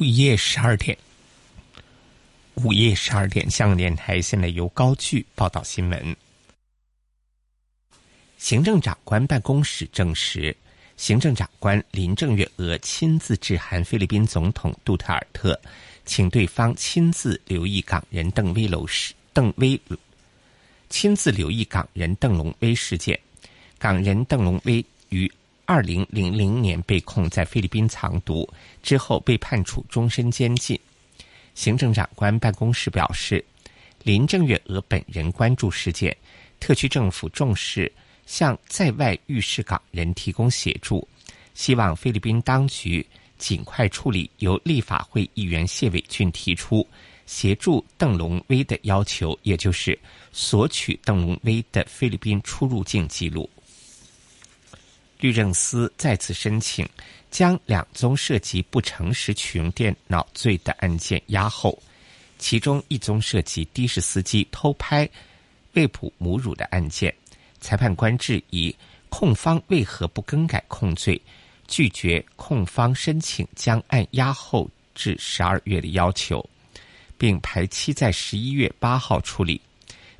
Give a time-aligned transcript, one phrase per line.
[0.00, 0.96] 午夜十二点，
[2.54, 6.16] 午夜十二点，香港电台现在由高句报道新闻。
[8.38, 10.56] 行政长官办公室证实，
[10.96, 15.60] 行政长官林郑月娥亲自致函菲律宾总统杜特尔特，
[16.06, 19.78] 请对方亲自留意港人邓威楼事邓威，
[20.88, 23.20] 亲自留意港人邓龙威事件。
[23.78, 25.30] 港人邓龙威于。
[25.70, 28.44] 二零零零年被控在菲律宾藏毒
[28.82, 30.76] 之后被判处终身监禁。
[31.54, 33.44] 行政长官办公室表示，
[34.02, 36.16] 林郑月娥本人关注事件，
[36.58, 37.90] 特区政府重视
[38.26, 41.06] 向在外遇事港人提供协助，
[41.54, 43.06] 希望菲律宾当局
[43.38, 46.84] 尽快处理由立法会议员谢伟俊提出
[47.26, 49.96] 协助邓龙威的要求，也就是
[50.32, 53.48] 索取邓龙威的菲律宾出入境记录。
[55.20, 56.88] 律政司再次申请
[57.30, 61.80] 将两宗涉及不诚实取用电脑罪的案件押后，
[62.38, 65.08] 其中一宗涉及的士司机偷拍
[65.74, 67.14] 未捕母乳的案件。
[67.60, 68.74] 裁判官质疑
[69.08, 71.20] 控方为何不更改控罪，
[71.68, 76.44] 拒绝控方申请将案押后至十二月的要求，
[77.18, 79.60] 并排期在十一月八号处理。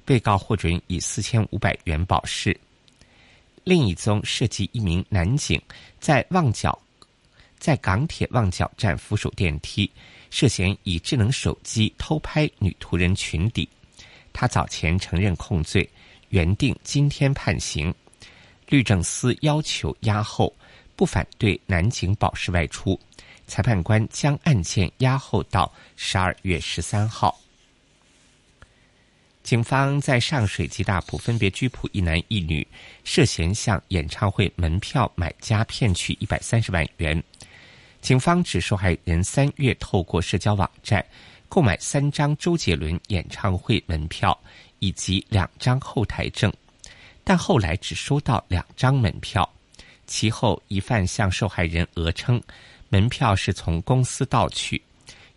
[0.04, 2.58] 被告获准以四千五百元保释。
[3.64, 5.60] 另一宗涉及一名男警
[6.00, 6.76] 在旺角，
[7.58, 9.90] 在港铁旺角站扶手电梯
[10.30, 13.68] 涉嫌以智能手机偷拍女途人裙底，
[14.32, 15.88] 他早前承认控罪，
[16.30, 17.94] 原定今天判刑。
[18.68, 20.54] 律政司要求押后，
[20.96, 22.98] 不反对男警保释外出。
[23.46, 27.36] 裁判官将案件押后到十二月十三号。
[29.42, 32.66] 警方在上水及大埔分别拘捕一男一女，
[33.04, 37.20] 涉嫌向演唱会门票买家骗取一百三十万元。
[38.00, 41.04] 警方指受害人三月透过社交网站
[41.48, 44.38] 购买三张周杰伦演唱会门票
[44.78, 46.52] 以及两张后台证，
[47.24, 49.50] 但后来只收到两张门票。
[50.06, 52.40] 其后，疑犯向受害人讹称
[52.88, 54.80] 门票是从公司盗取，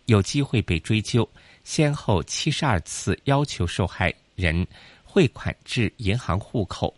[0.06, 1.28] 有机会被追究。
[1.64, 4.66] 先后七十二次要求受害人
[5.02, 6.94] 汇款至银行户口，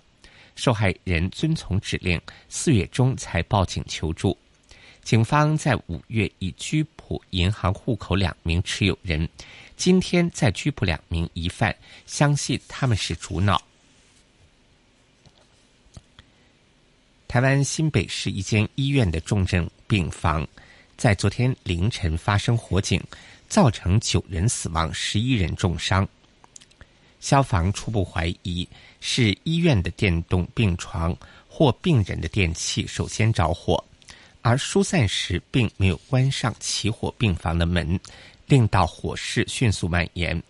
[0.54, 4.36] 受害人遵从指令，四月中才报警求助。
[5.02, 9.28] 警方在五月已拘捕银行户口两名持有人，
[9.76, 11.74] 今天再拘捕两名疑犯，
[12.06, 13.62] 相信他们是主脑。
[17.28, 20.46] 台湾新北市一间医院的重症病房
[20.96, 23.00] 在昨天凌晨发生火警。
[23.48, 26.06] 造成九人死亡，十一人重伤。
[27.18, 28.68] 消防初步怀疑
[29.00, 31.16] 是医院的电动病床
[31.48, 33.82] 或病人的电器首先着火，
[34.42, 37.98] 而疏散时并没有关上起火病房的门，
[38.46, 40.40] 令到火势迅速蔓延。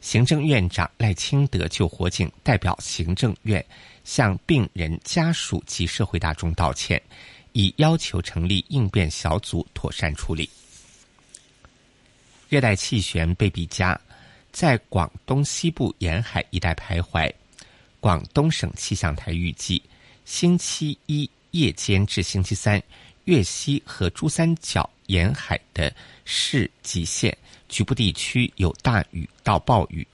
[0.00, 3.64] 行政院长赖清德就火警代表行政院
[4.04, 7.00] 向病人家属及社会大众道歉，
[7.52, 10.50] 已要求成立应变小组妥善处理。
[12.52, 13.98] 热带气旋贝比加
[14.50, 17.32] 在广东西部沿海一带徘徊。
[17.98, 19.82] 广东省气象台预计，
[20.26, 22.82] 星期一夜间至星期三，
[23.24, 25.90] 粤西和珠三角沿海的
[26.26, 27.34] 市极限
[27.70, 30.06] 局部地区有大雨到暴雨；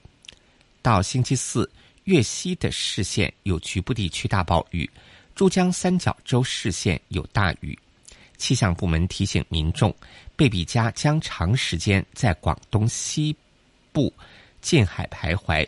[0.81, 1.69] 到星期四，
[2.05, 4.89] 粤西的市县有局部地区大暴雨，
[5.35, 7.77] 珠江三角洲市县有大雨。
[8.39, 9.93] 气象部门提醒民众，
[10.35, 13.35] 贝比加将长时间在广东西
[13.91, 14.11] 部
[14.61, 15.67] 近海徘徊，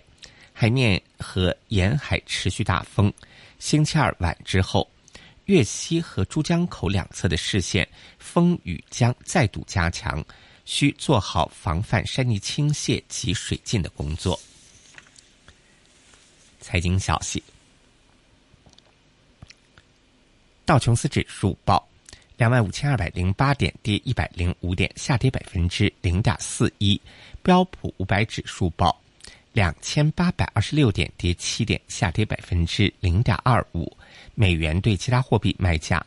[0.53, 3.13] 海面和沿海持续大风。
[3.59, 4.89] 星期二晚之后，
[5.45, 7.87] 粤西和珠江口两侧的视线
[8.17, 10.23] 风雨将再度加强，
[10.65, 14.39] 需做好防范山泥倾泻及水浸的工作。
[16.61, 17.43] 财经消息：
[20.65, 21.90] 道琼斯指数报。
[22.41, 26.99] 两万五千二百零八点，跌一百零五点，下跌百分之零点四一。
[27.43, 28.99] 标普五百指数报
[29.53, 33.95] 两千八百二十六点，跌七点，下跌百分之零点二五。
[34.33, 36.03] 美元对其他货币卖价：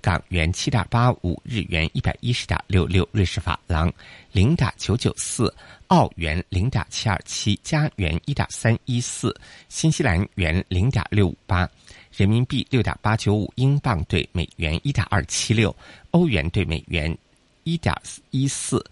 [0.00, 3.88] 港元七点八五，日元一百一十点六六，瑞士法郎
[4.32, 5.54] 零点九九四，
[5.86, 9.32] 澳元零点七二七，加元一点三一四，
[9.68, 11.70] 新西兰元零点六五八。
[12.18, 15.74] 人民币六点八九五，英镑兑美元一点二七六，
[16.10, 17.16] 欧元兑美元
[17.62, 17.94] 一点
[18.32, 18.84] 一四，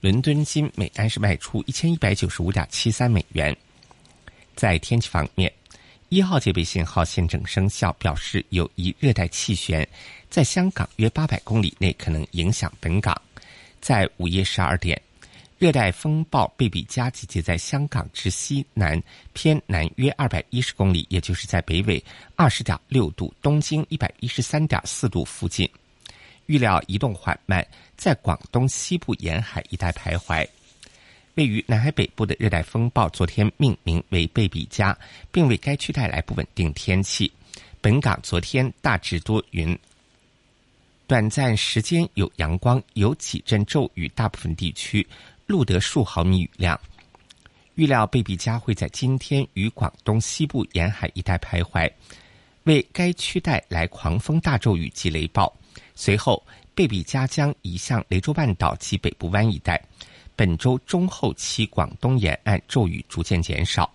[0.00, 3.56] 伦敦金每安士卖出一千一百九十五点七三美元。
[4.56, 5.52] 在天气方面，
[6.08, 9.88] 一号戒备信号现正生效，表示有一热带气旋
[10.28, 13.16] 在香港约八百公里内可能影响本港。
[13.80, 15.00] 在午夜十二点，
[15.58, 19.00] 热带风暴贝比加集结在香港之西南
[19.32, 22.02] 偏南约二百一十公里，也就是在北纬
[22.34, 25.68] 二十点六度、东经一百一十三点四度附近。
[26.46, 27.66] 预料移动缓慢，
[27.96, 30.46] 在广东西部沿海一带徘徊。
[31.36, 34.96] 位于南海北部的热带风暴昨天命名为贝比加，
[35.32, 37.32] 并为该区带来不稳定天气。
[37.80, 39.76] 本港昨天大致多云。
[41.06, 45.06] 短暂时间有阳光，有几阵骤雨，大部分地区
[45.46, 46.78] 录得数毫米雨量。
[47.74, 51.90] 预料贝比加会在今天与广东西部沿海一带徘徊，
[52.64, 55.52] 为该区带来狂风大骤雨及雷暴。
[55.96, 56.40] 随后，
[56.74, 59.82] 贝比加将移向雷州半岛及北部湾一带。
[60.36, 63.92] 本周中后期，广东沿岸骤雨逐渐减少。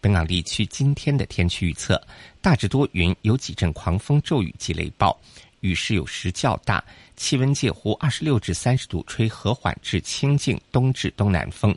[0.00, 2.00] 本港地区今天的天气预测
[2.40, 5.16] 大致多云，有几阵狂风骤雨及雷暴。
[5.60, 6.82] 雨势有时较大，
[7.16, 11.76] 气温介乎二十六至三十度，吹和缓至清劲东至东南风，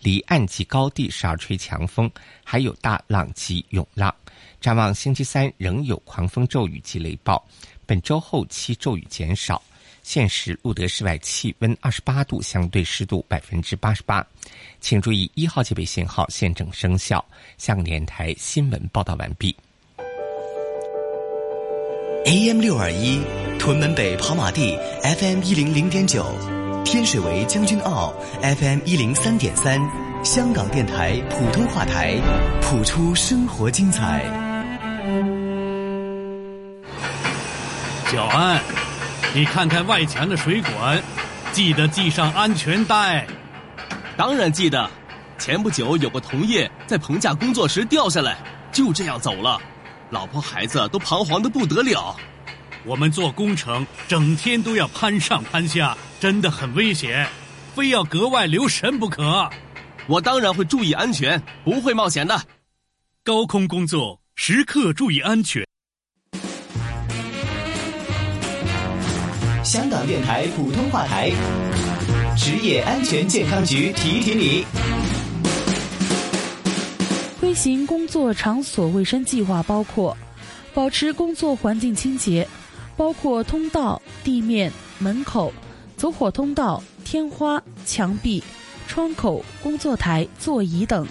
[0.00, 2.10] 离岸及高地时而吹强风，
[2.44, 4.14] 还有大浪及涌浪。
[4.60, 7.44] 展望星期三仍有狂风骤雨及雷暴，
[7.86, 9.62] 本周后期骤雨减少。
[10.02, 14.26] 现时录得室外气温二十八度，相对湿度百分之八十八。
[14.78, 17.24] 请注意一号戒备信号现正生效。
[17.56, 19.56] 香港电台新闻报道完毕。
[22.26, 23.20] AM 六二一，
[23.58, 26.24] 屯门北跑马地，FM 一零零点九，
[26.82, 29.78] 天水围将军澳，FM 一零三点三，
[30.24, 32.14] 香港电台普通话台，
[32.62, 34.24] 谱出生活精彩。
[38.10, 38.58] 小安，
[39.34, 40.98] 你看看外墙的水管，
[41.52, 43.26] 记得系上安全带。
[44.16, 44.88] 当然记得，
[45.38, 48.38] 前不久有个同业在棚架工作时掉下来，
[48.72, 49.60] 就这样走了。
[50.10, 52.14] 老婆孩子都彷徨的不得了，
[52.84, 57.26] 我们做工程整天都要攀上攀下，真的很危险，
[57.74, 59.48] 非要格外留神不可。
[60.06, 62.40] 我当然会注意安全，不会冒险的。
[63.24, 65.64] 高空工作时刻注意安全。
[69.64, 71.30] 香港电台普通话台，
[72.36, 74.64] 职业安全健康局提提你。
[77.44, 80.16] 推行工作场所卫生计划，包括
[80.72, 82.48] 保持工作环境清洁，
[82.96, 85.52] 包括通道、地面、门口、
[85.94, 88.42] 走火通道、天花、墙壁、
[88.88, 91.06] 窗口、工作台、座椅等，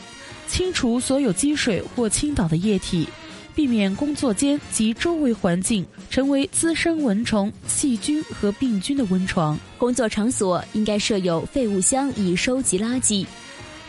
[0.47, 3.07] 清除所有积水或倾倒的液体，
[3.53, 9.56] 避免工作间及周围环境成为滋生蚊虫、细菌和病菌的温床。
[9.77, 13.24] 工作场所应该设有废物箱以收集垃圾。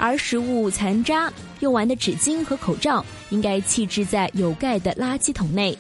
[0.05, 5.75] 而食物残渣、用完的纸巾和口罩应该弃置在有盖的垃圾桶内，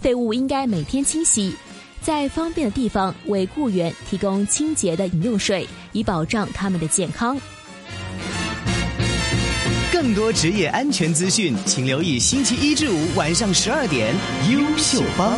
[0.00, 1.54] 废物应该每天清洗，
[2.00, 7.38] 在方便的地方为雇员提供清洁的饮用水，以保障他们的健康。
[9.92, 14.14] 更多职业安全资讯，请留意星期一至五晚上十二点
[14.50, 15.34] 《优秀帮》。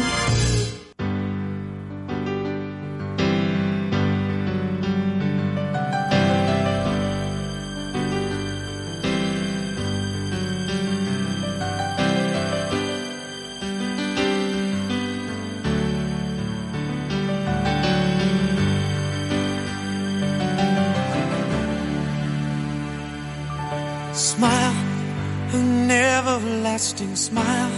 [27.21, 27.71] Smile,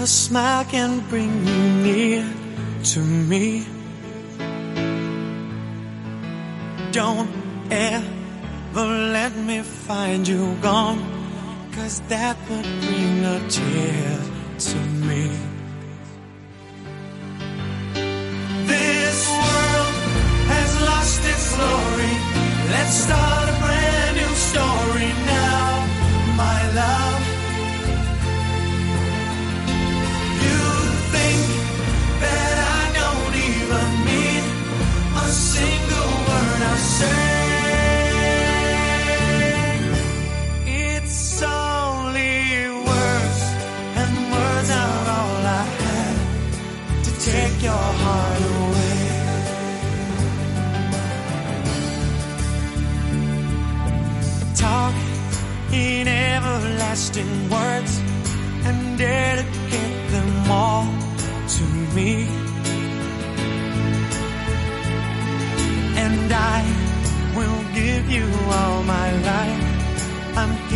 [0.00, 2.26] a smile can bring you near
[2.82, 3.64] to me.
[6.90, 7.30] Don't
[7.70, 10.98] ever let me find you gone,
[11.70, 14.18] cause that would bring a tear
[14.58, 15.30] to me.
[18.66, 19.94] This world
[20.50, 22.14] has lost its glory.
[22.74, 23.43] Let's start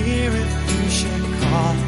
[0.03, 1.88] here if you should call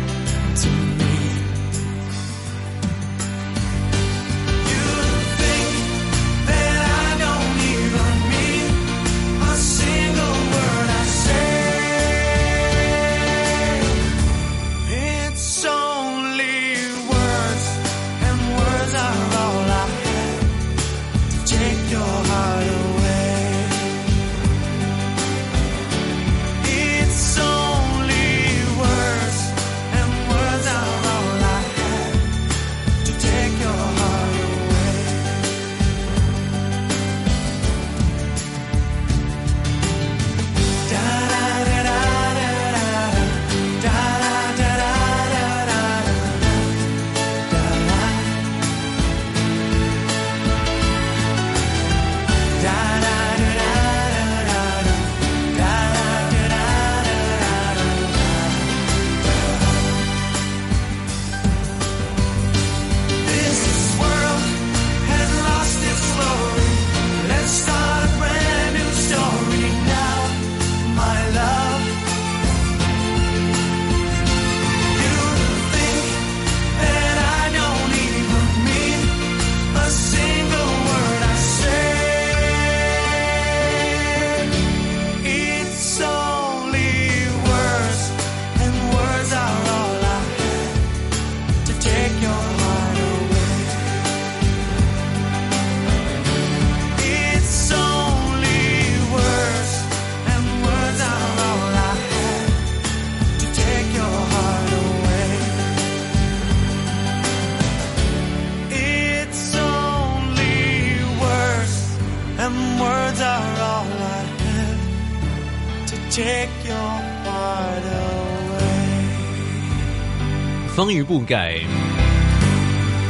[121.11, 121.59] 不改，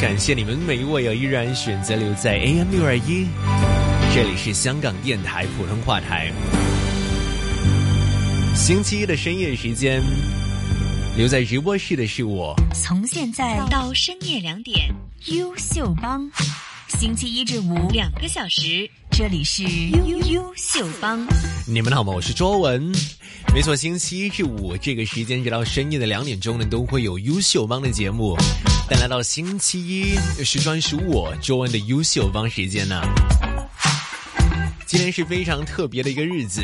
[0.01, 3.27] 感谢你们每一位哦，依然选择留在 AM 六二一，
[4.15, 6.33] 这里是香港电台普通话台。
[8.55, 10.01] 星期一的深夜时间，
[11.15, 12.55] 留在直播室的是我。
[12.73, 14.79] 从现在到深夜两点，
[15.27, 16.27] 优秀帮，
[16.89, 21.23] 星期一至五两个小时，这里是优优秀帮。
[21.67, 22.15] 你们好吗？
[22.15, 22.91] 我是卓文。
[23.53, 28.37] 没错，星期一至五这个时间，直到深夜的两点钟呢，都会有优秀帮的节目。
[28.89, 33.03] 但来到星期一，是专属我周文的优秀帮时间呢。
[34.87, 36.63] 今天是非常特别的一个日子，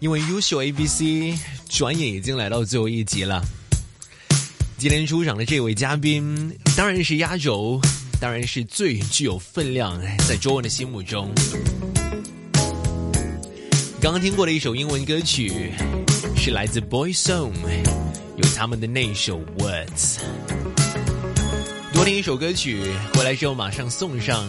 [0.00, 3.42] 因为优秀 A B C 转眼已经来到最后一集了。
[4.78, 7.80] 今天出场的这位嘉宾，当然是压轴，
[8.18, 11.30] 当然是最具有分量，在周文的心目中。
[14.02, 15.70] 刚刚听过的一首英文歌曲，
[16.36, 17.52] 是来自 Boyzone，
[18.34, 20.18] 有他们的那首 Words。
[21.92, 22.80] 多听一首歌曲，
[23.14, 24.44] 回来之后马上送上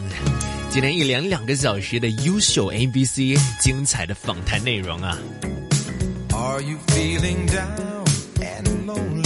[0.72, 5.20] 今天一连两个小时的优秀 ABC 精彩的访谈内容啊
[6.32, 8.06] ！Are you feeling down
[8.40, 9.23] and lonely?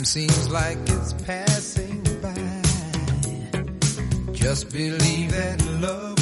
[0.00, 2.32] Time seems like it's passing by.
[4.32, 6.19] Just believe that love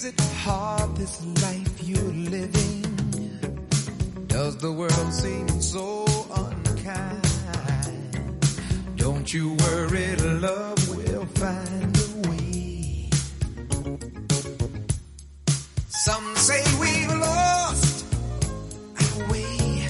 [0.00, 2.80] Is it hard this life you're living?
[4.28, 7.20] Does the world seem so unkind?
[8.96, 13.10] Don't you worry, love will find a way.
[15.88, 18.06] Some say we've lost
[19.02, 19.86] our way.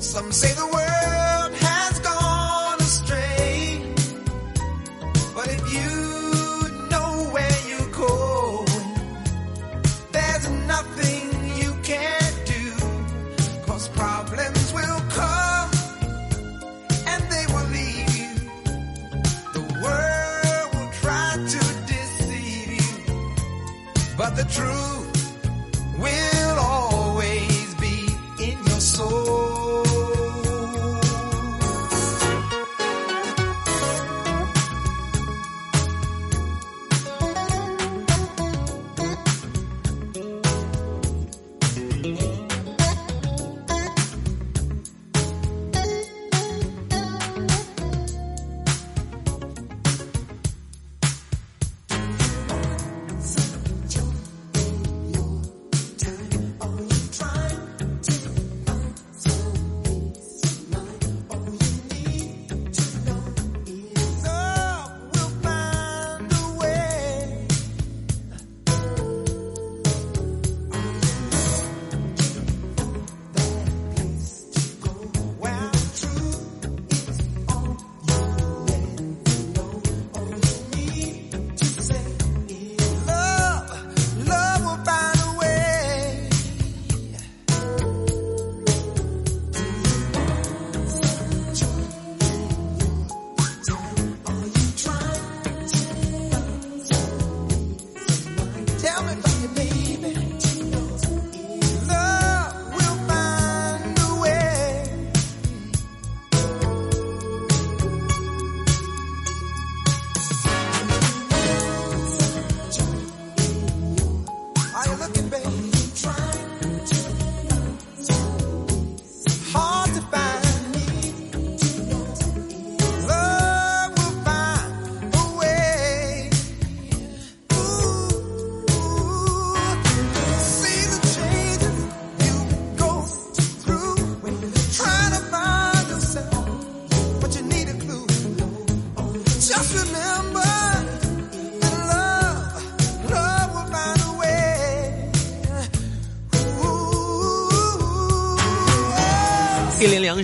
[0.00, 0.97] Some say the world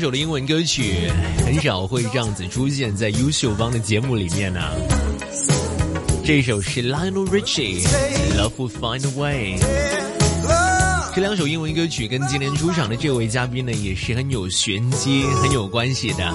[0.05, 1.11] 首的英文歌曲，
[1.47, 4.61] 很少会这样子出现在优秀帮的节目里面呢、
[6.23, 7.83] 这首是 Lionel Richie，
[8.37, 9.59] 《Love Will Find a Way》。
[11.15, 16.31] 这两首英文歌曲跟今天出场的这位嘉宾呢，也是很有玄机、很有关系的。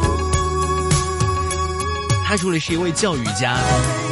[2.25, 3.55] 他除了是一位教育家，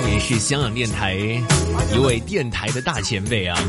[0.07, 3.59] 也是香港电台一位电台的大前辈啊。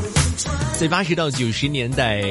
[0.79, 2.23] 在八十到九十年代，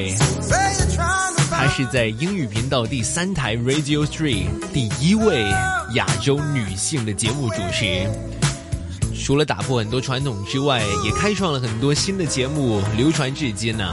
[1.57, 5.41] 她是在英语频道第三台 Radio Three 第一位
[5.95, 8.07] 亚洲女性的节目主持。
[9.15, 13.91] 除了打破很多传统之外，也开创了很多新的节目，流传至今呢、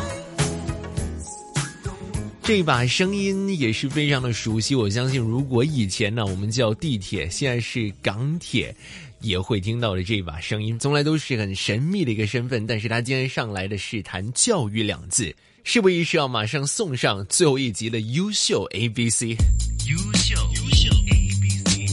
[2.42, 8.77] 这把声音也是非常的熟悉，我相信如果以前呢我们叫地铁，现在是港铁，
[9.25, 12.67] 也会听到的这把声音，从来都是很神秘的一个身份。
[12.67, 15.35] 但是他今天上来的是谈教育两字，
[15.65, 19.31] 事不宜迟，要马上送上最后一集的优秀 A B C。
[19.31, 21.87] 优秀优秀 A B C，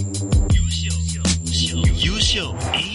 [0.56, 2.90] 优秀优秀优秀 A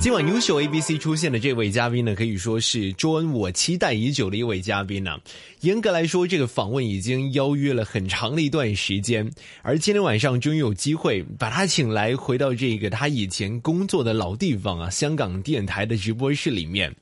[0.00, 5.18] 今晚优秀 A B C 出现的这位嘉宾呢，可以说是周恩我期待已久的一位嘉宾呢、
[5.60, 9.30] 严格来说，这个访问已经邀约了很长的一段时间，
[9.62, 16.94] 而今天晚上终于有机会把他请来，回到这个他以前工作的老地方啊，香港电台的直播室里面。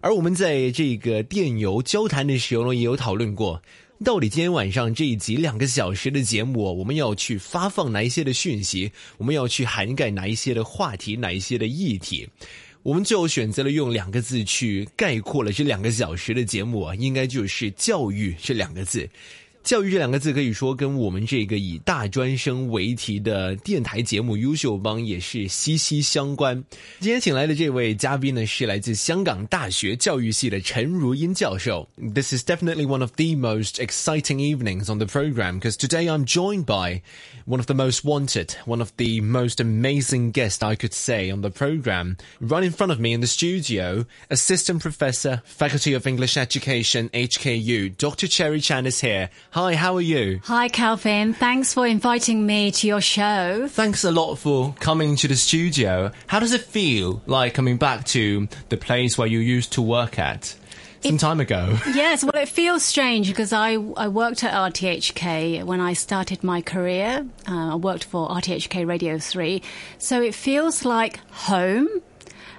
[0.00, 3.62] 而我们在这个电邮交谈的时候呢，也有讨论过，
[4.02, 12.26] 到底今天晚上这一集两个小时的节目，我们要去发放哪一些的讯息，我们要去涵盖哪一些的话题，哪一些的议题。
[12.82, 19.06] 我们最后选择了用两个字去概括了这两个小时的节目啊，应该就是教育这两个字。
[19.63, 26.63] 教育这两个字可以说跟我们这个以大专生为题的电台节目《优秀帮》也是息息相关。
[26.99, 31.89] 今天请来的这位嘉宾呢，是来自香港大学教育系的陈如英教授。
[31.97, 36.65] This is definitely one of the most exciting evenings on the program because today I'm joined
[36.65, 37.01] by
[37.47, 41.41] one of the most wanted, one of the most amazing guests I could say on
[41.41, 42.17] the program.
[42.39, 47.97] Right in front of me in the studio, Assistant Professor, Faculty of English Education, HKU,
[47.97, 48.27] Dr.
[48.27, 49.31] Cherry Chan is here.
[49.52, 50.40] Hi, how are you?
[50.44, 51.34] Hi, Calvin.
[51.34, 53.66] Thanks for inviting me to your show.
[53.68, 56.12] Thanks a lot for coming to the studio.
[56.28, 60.20] How does it feel like coming back to the place where you used to work
[60.20, 60.54] at
[61.00, 61.76] some time ago?
[61.92, 66.62] Yes, well, it feels strange because I, I worked at RTHK when I started my
[66.62, 67.26] career.
[67.48, 69.62] Uh, I worked for RTHK Radio 3.
[69.98, 71.88] So it feels like home.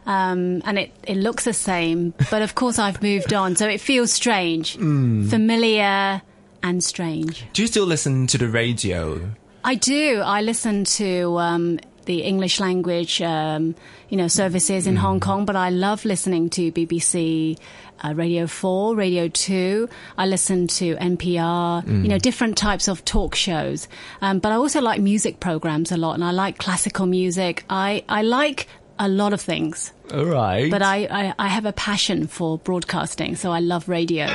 [0.05, 3.79] Um, and it, it looks the same, but of course I've moved on, so it
[3.79, 6.23] feels strange, familiar
[6.63, 7.45] and strange.
[7.53, 9.31] Do you still listen to the radio?
[9.63, 10.21] I do.
[10.23, 13.75] I listen to um, the English language, um,
[14.09, 17.57] you know, services in Hong Kong, but I love listening to BBC
[18.03, 19.87] uh, Radio 4, Radio 2.
[20.17, 23.87] I listen to NPR, you know, different types of talk shows.
[24.21, 27.63] Um, but I also like music programs a lot, and I like classical music.
[27.69, 30.69] I, I like a lot of things, All right.
[30.71, 34.25] but I, I, I have a passion for broadcasting, so I love radio.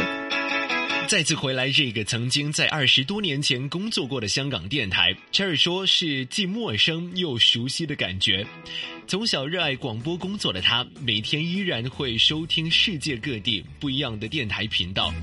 [1.08, 8.44] 再次回来这个曾经在二十多年前工作过的香港电台，Cherry 说是既陌生又熟悉的感觉。
[9.06, 15.14] 从小热爱广播工作的他，每天依然会收听世界各地不一样的电台频道。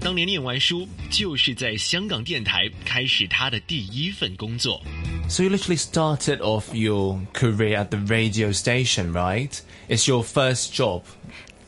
[0.00, 4.82] 当年念完书，就是在香港电台开始他的第一份工作。
[5.28, 9.50] So you literally started off your career at the radio station, right?
[9.90, 11.02] It's your first job.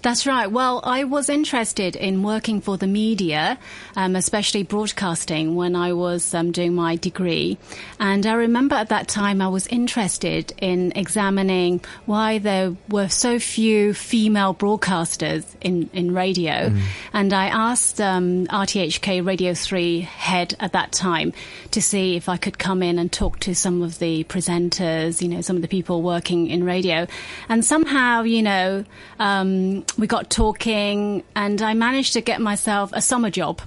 [0.02, 0.50] That's right.
[0.50, 3.58] Well, I was interested in working for the media,
[3.96, 7.58] um, especially broadcasting, when I was um, doing my degree.
[7.98, 13.38] And I remember at that time I was interested in examining why there were so
[13.38, 16.72] few female broadcasters in, in radio.
[17.12, 21.34] And I asked um, RTHK Radio 3 head at that time
[21.72, 25.28] to see if I could come in and talk to some of the presenters, you
[25.28, 27.06] know, some of the people working in radio.
[27.50, 28.84] And somehow, you know,
[29.18, 33.61] um, we got talking and I managed to get myself a summer job.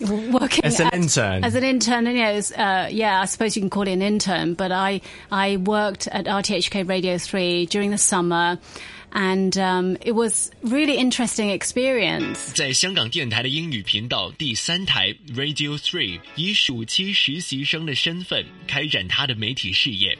[0.01, 1.43] Working As an at- intern?
[1.43, 3.83] as an intern, and, you know, it was, uh, yeah, I suppose you can call
[3.83, 4.55] it an intern.
[4.55, 8.57] But I I worked at RTHK Radio Three during the summer,
[9.13, 12.51] and um, it was really interesting experience.
[12.55, 20.17] 在香港电台的英语频道第三台 Radio Three，以暑期实习生的身份开展他的媒体事业。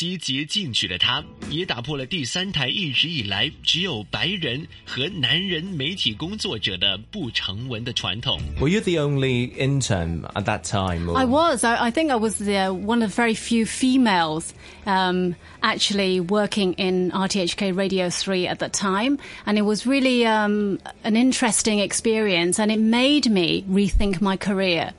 [0.00, 8.40] 积极进取的他，也打破了第三台一直以来只有白人和男人媒体工作者的不成文的传统。
[8.60, 11.06] Were you the only intern at that time?
[11.08, 11.64] or- I was.
[11.64, 14.52] I, I think I was the, one of very few females
[14.86, 19.18] um, actually working in RTHK Radio 3 at that time.
[19.46, 24.92] And it was really um, an interesting experience and it made me rethink my career.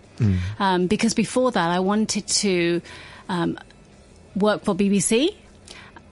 [0.59, 2.81] Um, because before that, I wanted to
[3.29, 3.55] um,
[4.34, 5.36] work for BBC.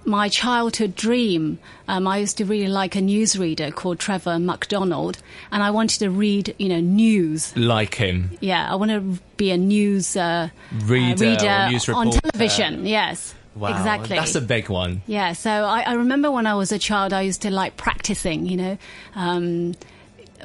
[0.07, 5.19] My childhood dream, um, I used to really like a newsreader called Trevor McDonald,
[5.53, 7.55] and I wanted to read, you know, news.
[7.55, 8.31] Like him.
[8.41, 10.49] Yeah, I want to be a news uh,
[10.85, 12.87] Reader uh, reader news on television.
[12.87, 14.17] Yes, Wow, exactly.
[14.17, 15.03] That's a big one.
[15.07, 18.47] Yeah, so I, I remember when I was a child, I used to like practicing,
[18.47, 18.79] you know,
[19.17, 19.75] um,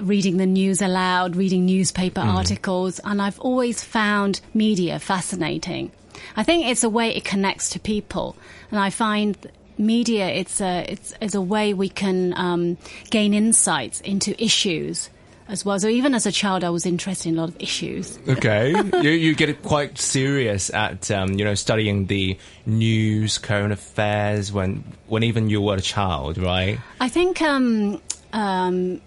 [0.02, 5.92] reading the news aloud, reading newspaper articles, and I've always found media fascinating.
[6.36, 8.36] I think it's a way it connects to people,
[8.72, 9.38] and I find
[9.78, 12.78] media it's a it's, it's a way we can um,
[13.10, 15.10] gain insights into issues
[15.48, 15.80] as well.
[15.80, 18.18] So even as a child, I was interested in a lot of issues.
[18.28, 24.52] Okay, you, you get quite serious at um, you know studying the news, current affairs
[24.52, 26.80] when when even you were a child, right?
[27.00, 28.02] I think um,
[28.34, 29.02] um,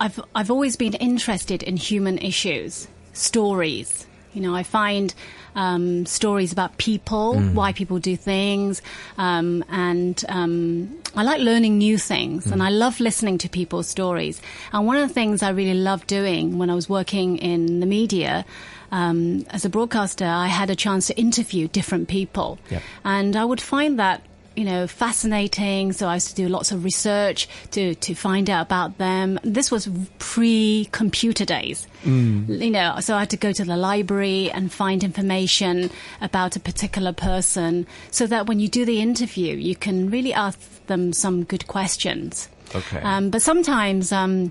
[0.00, 4.06] I've I've always been interested in human issues, stories.
[4.34, 5.14] You know, I find
[5.54, 8.82] um, stories about people, why people do things,
[9.18, 14.40] um, and um, I like learning new things, and I love listening to people's stories.
[14.72, 17.86] And one of the things I really loved doing when I was working in the
[17.86, 18.44] media.
[18.90, 22.82] Um, as a broadcaster, I had a chance to interview different people, Yep.
[23.04, 24.20] and I would find that
[24.56, 25.92] you know fascinating.
[25.92, 29.38] So I used to do lots of research to to find out about them.
[29.42, 29.88] This was
[30.18, 32.96] pre-computer days, you know.
[33.00, 37.86] So I had to go to the library and find information about a particular person,
[38.10, 42.48] so that when you do the interview, you can really ask them some good questions.
[42.74, 43.00] Okay.
[43.02, 44.50] Um, but sometimes um,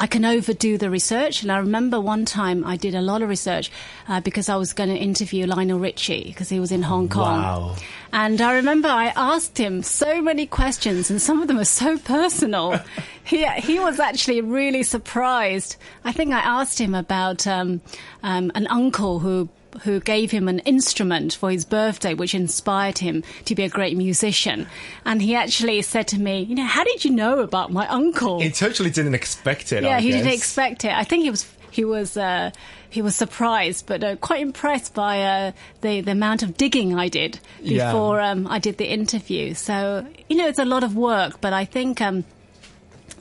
[0.00, 1.42] I can overdo the research.
[1.42, 3.70] And I remember one time I did a lot of research
[4.08, 7.42] uh, because I was going to interview Lionel Richie because he was in Hong Kong.
[7.42, 7.76] Wow.
[8.10, 11.98] And I remember I asked him so many questions, and some of them are so
[11.98, 12.80] personal.
[13.24, 15.76] he he was actually really surprised.
[16.02, 17.82] I think I asked him about um,
[18.22, 19.50] um, an uncle who
[19.82, 23.96] who gave him an instrument for his birthday, which inspired him to be a great
[23.96, 24.66] musician.
[25.04, 28.40] And he actually said to me, "You know, how did you know about my uncle?"
[28.40, 29.82] He totally didn't expect it.
[29.82, 30.92] yeah, I he didn't expect it.
[30.92, 32.50] I think he was he was uh,
[32.90, 35.52] he was surprised, but uh, quite impressed by uh,
[35.82, 37.92] the the amount of digging I did Yeah.
[37.92, 39.54] before um, I did the interview.
[39.54, 42.00] So you know, it's a lot of work, but I think.
[42.00, 42.24] Um,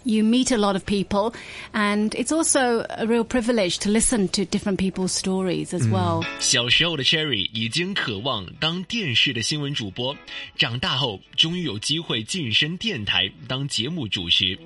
[0.05, 1.35] you meet a lot of people,
[1.73, 6.23] and it's also a real privilege to listen to different people's stories as well.
[6.40, 10.14] 小时候的 Cherry 已经渴望当电视的新闻主播，
[10.57, 14.59] 长大后终于有机会晋升电台当节目主持。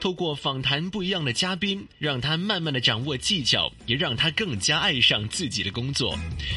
[0.00, 6.14] 透过访谈不一样的嘉宾，让他慢慢的掌握技巧，也让他更加爱上自己的工作。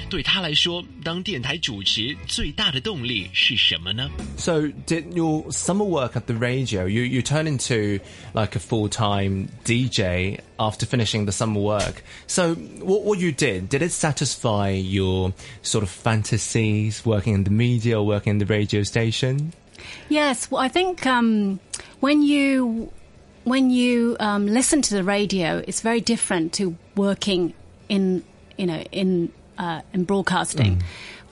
[0.09, 4.09] 对他来说，当电台主持最大的动力是什么呢？
[4.37, 6.87] So, did your summer work at the radio?
[6.87, 7.99] You you turn into
[8.33, 12.03] like a full time DJ after finishing the summer work.
[12.27, 13.69] So, what what you did?
[13.69, 18.45] Did it satisfy your sort of fantasies working in the media or working in the
[18.45, 19.53] radio station?
[20.09, 21.59] Yes, well, I think um,
[21.99, 22.91] when you
[23.44, 27.54] when you um, listen to the radio, it's very different to working
[27.88, 28.24] in
[28.56, 30.82] you know in uh, in broadcasting.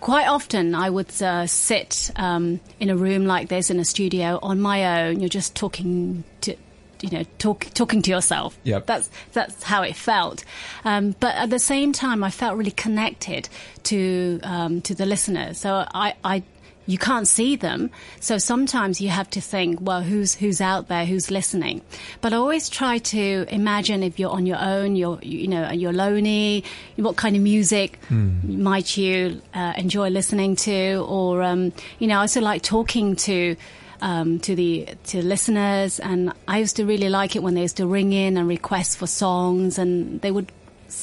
[0.01, 4.39] Quite often, I would uh, sit um, in a room like this in a studio
[4.43, 5.21] on my own.
[5.21, 6.57] You're just talking to.
[7.03, 8.59] You know, talk, talking to yourself.
[8.65, 8.85] Yep.
[8.85, 10.45] That's that's how it felt.
[10.85, 13.49] Um, but at the same time, I felt really connected
[13.85, 15.57] to um, to the listeners.
[15.57, 16.43] So I, I
[16.91, 17.91] you can't see them.
[18.21, 21.83] So sometimes you have to think, well, who's who's out there, who's listening.
[22.21, 25.93] But I always try to imagine if you're on your own, you're you know you're
[25.93, 26.65] lonely.
[26.97, 31.05] What kind of music might you uh, enjoy listening to?
[31.09, 33.57] Or um, you know, I also like talking to.
[34.03, 37.77] Um, to the to listeners, and I used to really like it when they used
[37.77, 40.51] to ring in and request for songs, and they would,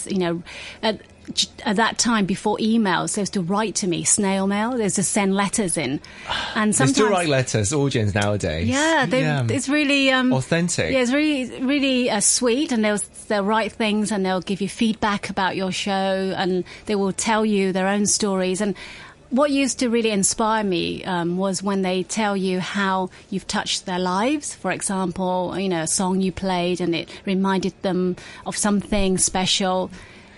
[0.07, 0.41] you know,
[0.81, 1.01] at,
[1.65, 4.71] at that time before emails, they used to write to me snail mail.
[4.77, 5.99] They used to send letters in,
[6.55, 8.67] and They sometimes still write letters, audience nowadays.
[8.67, 10.91] yeah, they, it's really um, Authentic.
[10.91, 14.69] Yeah, it's really really uh, sweet, and they'll they'll write things and they'll give you
[14.69, 15.91] feedback about your show,
[16.37, 18.61] and they will tell you their own stories.
[18.61, 18.75] And
[19.29, 23.85] what used to really inspire me um, was when they tell you how you've touched
[23.85, 24.55] their lives.
[24.55, 29.91] For example, you know, a song you played and it reminded them of something special.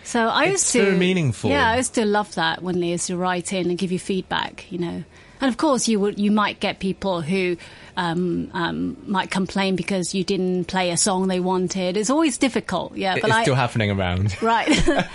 [0.09, 1.51] So I it's used to so meaningful.
[1.51, 3.99] Yeah, I used to love that when they used to write in and give you
[3.99, 4.65] feedback.
[4.71, 5.03] You know,
[5.39, 7.57] and of course you would you might get people who
[7.95, 11.95] um, um, might complain because you didn't play a song they wanted.
[11.95, 12.97] It's always difficult.
[12.97, 14.35] Yeah, but it's I, still happening around.
[14.41, 14.73] Right.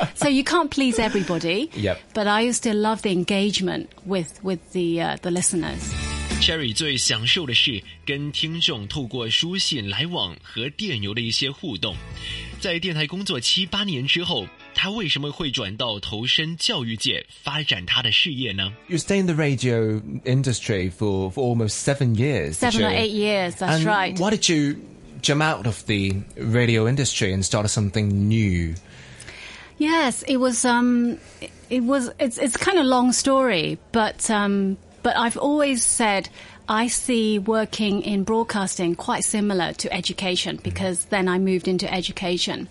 [0.15, 1.71] so you can't please everybody.
[1.75, 1.99] Yep.
[2.15, 5.93] But I used to love the engagement with with the uh, the listeners.
[6.41, 11.97] Cherry 最享受的是跟听众透过书信来往和电邮的一些互动。
[12.61, 18.72] 在电台工作七八年之后，他 他为什么会转到投身教育界，发展他的事业呢？
[18.88, 22.54] You stay in the radio industry for, for almost seven years.
[22.60, 22.98] did Seven or you?
[22.98, 24.18] eight years, that's and right.
[24.18, 24.78] Why did you
[25.22, 28.76] jump out of the radio industry and start something new?
[29.78, 30.64] Yes, it was.
[30.66, 32.10] Um, it- it was.
[32.20, 36.29] It's it's kind of long story, but um, but I've always said
[36.67, 42.69] I see working in broadcasting quite similar to education because then I moved into education.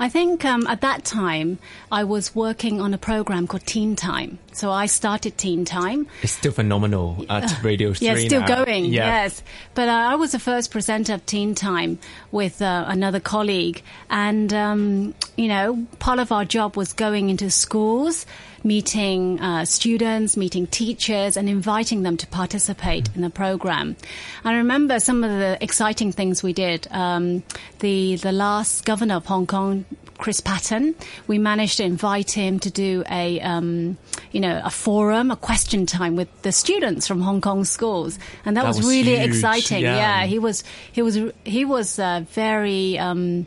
[0.00, 1.58] I think um, at that time
[1.92, 6.08] I was working on a program called Teen Time, so I started Teen Time.
[6.22, 8.64] It's still phenomenal at Radio 3 Yeah, it's still now.
[8.64, 8.86] going.
[8.86, 9.22] Yeah.
[9.22, 9.42] Yes,
[9.74, 12.00] but uh, I was the first presenter of Teen Time
[12.32, 17.48] with uh, another colleague, and um, you know, part of our job was going into
[17.50, 18.26] schools,
[18.66, 23.96] meeting uh, students, meeting teachers, and inviting them to participate in the program.
[24.44, 26.86] I remember some of the exciting things we did.
[26.90, 27.42] Um,
[27.78, 29.84] the the last governor of Hong Kong.
[30.18, 30.94] Chris Patten,
[31.26, 33.98] we managed to invite him to do a, um,
[34.32, 38.56] you know, a forum, a question time with the students from Hong Kong schools, and
[38.56, 39.82] that, That was, was really huge, exciting.
[39.82, 40.24] yeah.
[40.24, 43.46] he was, he was, he was uh, very, um,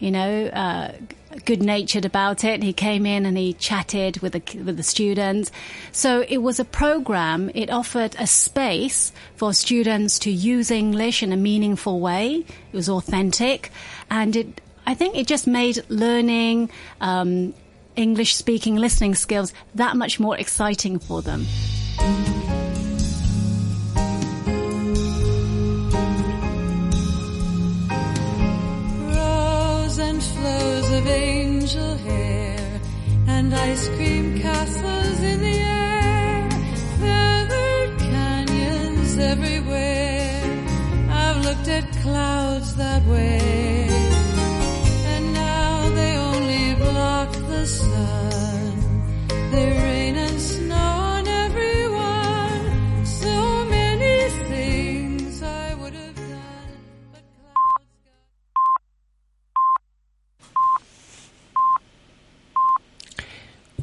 [0.00, 0.92] you know, uh,
[1.44, 2.62] good natured about it.
[2.62, 5.50] He came in and he chatted with the with the students.
[5.92, 7.50] So it was a program.
[7.54, 12.44] It offered a space for students to use English in a meaningful way.
[12.72, 13.70] It was authentic,
[14.10, 14.60] and it.
[14.84, 17.54] I think it just made learning um,
[17.94, 21.46] English speaking, listening skills that much more exciting for them.
[31.02, 32.80] Of angel hair
[33.26, 36.50] and ice cream castles in the air,
[37.00, 40.42] feathered canyons everywhere.
[41.10, 43.88] I've looked at clouds that way,
[45.12, 48.72] and now they only block the sun.
[49.50, 50.61] They rain and snow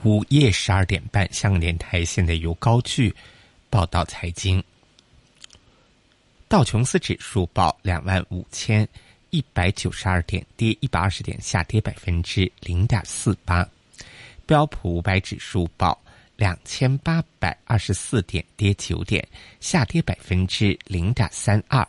[0.04, 3.14] 午夜十二点半，香港电台现在由高句
[3.70, 4.64] 报道财经。
[6.48, 8.88] 道琼斯指数报两万五千
[9.30, 13.68] 一百九十二点，跌一百二十点，下跌百分之零点四八。
[14.46, 16.00] 标普五百指数报
[16.38, 19.28] 两千八百二十四点，跌九点，
[19.60, 21.86] 下跌百分之零点三二。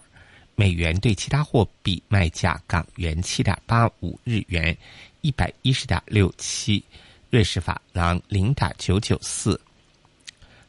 [0.57, 4.77] 美元对其他货币卖价：港元七点八五，日元
[5.21, 6.85] 一百一十点六七，
[7.31, 9.59] 瑞士法郎零点九九四，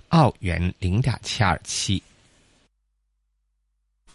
[0.09, 2.01] 澳元零点七二七，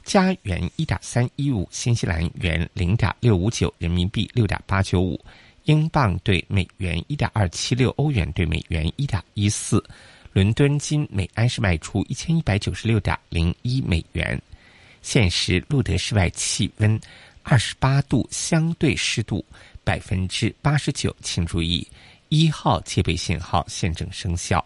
[0.04, 5.20] 加元一点三一五，新西兰元零点六五九，人民币六点八九五，
[5.64, 9.85] 英镑对美元一点二七六，欧元对美元一点一四。
[10.32, 14.40] 伦敦金每安士卖出一千一百九十六点零一美元。
[15.02, 17.00] 现时路德室外气温
[17.42, 19.44] 二十八度，相对湿度
[19.82, 21.85] 百分之八十九，请注意
[22.29, 24.65] 一号戒备信号现正生效。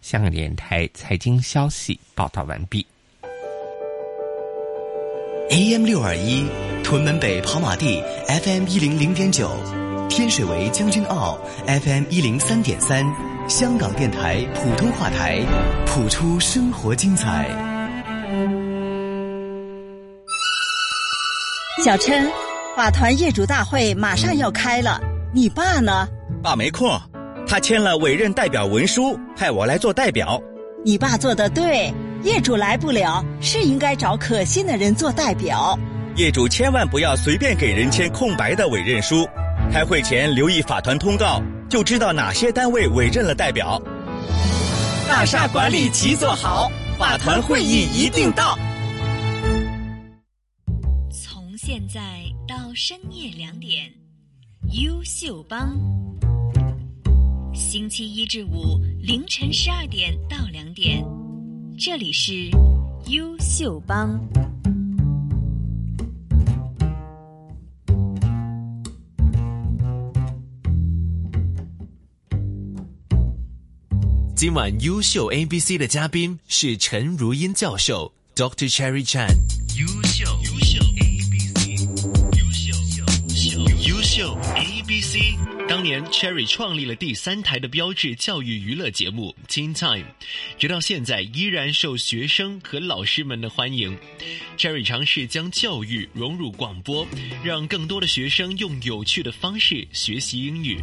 [0.00, 2.86] 香港电台财经消息报道完毕。
[5.50, 6.46] AM 六二一，
[6.82, 9.50] 屯门北跑马地 FM 一零零点九，
[10.08, 13.04] 天水围将军澳 FM 一零三点三，
[13.48, 15.40] 香港电台普通话台，
[15.86, 17.50] 谱出生活精彩。
[21.84, 22.26] 小琛，
[22.74, 24.98] 法团业主大会马上要开了，
[25.34, 26.08] 你爸呢？
[26.42, 27.00] 爸没空，
[27.46, 30.42] 他签了委任代表文书，派我来做代表。
[30.84, 35.78] 你爸做的对，业主来不了，是应该找可信的人做代表。
[36.16, 39.24] 业主千万不要随便给人签空白的委任书，
[39.72, 43.80] 开会前留意法团通告，就知道哪些单位委任了代表。
[45.08, 48.58] 大厦管理齐做好，法团会议一定到。
[51.12, 52.00] 从现在
[52.48, 53.88] 到深夜两点，
[54.72, 55.78] 优秀帮。
[57.54, 61.04] 星期一至五凌晨十二点到两点，
[61.78, 62.48] 这里是
[63.08, 64.18] 优秀帮。
[74.34, 78.72] 今晚优秀 ABC 的嘉宾是陈如英教授，Dr.
[78.74, 79.28] Cherry Chan。
[85.72, 90.04] 当年 Cherry 创立了第三台的标志教育娱乐节目《Teen Time》，
[90.58, 93.96] 直到现在依然受学生和老师们的欢迎。
[94.58, 97.06] Cherry 尝试将教育融入广播，
[97.42, 100.78] 让更多的学生用有趣的方式学习英语。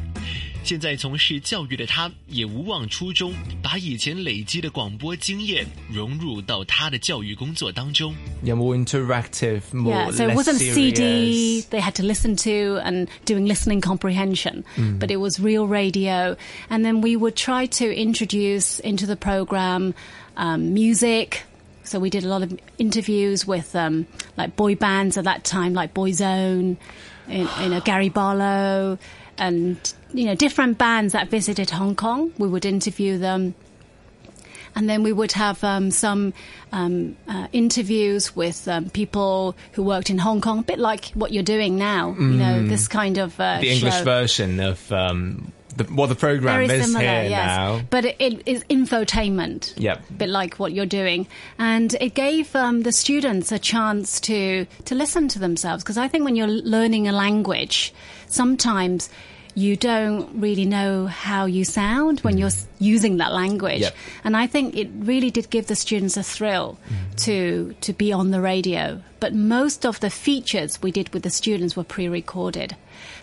[0.62, 8.14] 现在从事教育的他，也无忘初衷，把以前累积的广播经验融入到他的教育工作当中。
[8.44, 13.48] Yeah, more interactive, more yeah, so it wasn't CD they had to listen to and doing
[13.48, 15.00] listening comprehension, Mm.
[15.00, 16.38] but it was real radio.
[16.70, 19.94] And then we would try to introduce into the program
[20.38, 21.44] um, music.
[21.84, 25.74] So we did a lot of interviews with um, like boy bands at that time,
[25.74, 26.78] like Boyzone,
[27.28, 28.98] you know Gary Barlow,
[29.38, 32.32] and you know different bands that visited Hong Kong.
[32.38, 33.56] We would interview them
[34.80, 36.34] and then we would have um, some
[36.72, 41.34] um, uh, interviews with um, people who worked in Hong Kong, a bit like what
[41.34, 42.16] you're doing now.
[42.18, 42.70] You know, Mm.
[42.70, 44.04] this kind of uh, the English show.
[44.06, 47.48] version of um, the, what the program Very is similar, here yes.
[47.58, 47.82] now.
[47.90, 49.74] But it, it is infotainment.
[49.76, 50.10] Yep.
[50.10, 54.66] A bit like what you're doing, and it gave um, the students a chance to
[54.86, 55.84] to listen to themselves.
[55.84, 57.94] Because I think when you're learning a language,
[58.28, 59.10] sometimes
[59.60, 62.40] you don't really know how you sound when mm-hmm.
[62.40, 63.82] you're using that language.
[63.82, 63.96] Yep.
[64.24, 67.16] And I think it really did give the students a thrill mm-hmm.
[67.18, 69.02] to to be on the radio.
[69.20, 72.78] But most of the features we did with the students were pre-recorded.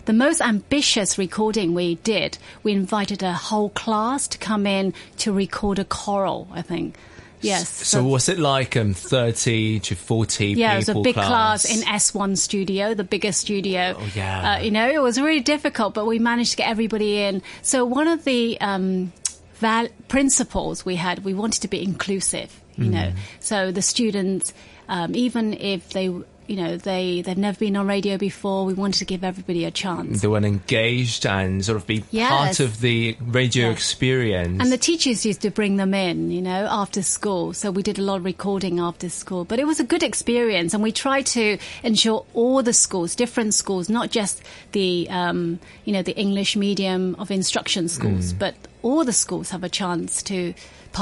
[0.05, 5.33] The most ambitious recording we did, we invited a whole class to come in to
[5.33, 6.47] record a choral.
[6.53, 6.95] I think,
[7.41, 7.69] yes.
[7.87, 11.81] So, was it like um, 30 to 40 yeah, it was a big class in
[11.85, 13.95] S1 studio, the biggest studio.
[13.99, 14.53] Oh, yeah.
[14.55, 17.41] Uh, you know, it was really difficult, but we managed to get everybody in.
[17.61, 19.11] So one of the um,
[19.55, 22.61] val- principles we had, we wanted to be inclusive.
[22.75, 22.91] You Mm.
[22.91, 24.53] know, so the students,
[24.87, 26.11] um, even if they,
[26.47, 29.71] you know, they they've never been on radio before, we wanted to give everybody a
[29.71, 30.21] chance.
[30.21, 32.29] They were engaged and sort of be Yes.
[32.29, 34.61] part of the radio experience.
[34.61, 37.53] And the teachers used to bring them in, you know, after school.
[37.53, 39.43] So we did a lot of recording after school.
[39.45, 43.53] But it was a good experience, and we tried to ensure all the schools, different
[43.53, 44.41] schools, not just
[44.71, 48.39] the, um, you know, the English medium of instruction schools, Mm.
[48.39, 50.53] but all the schools have a chance to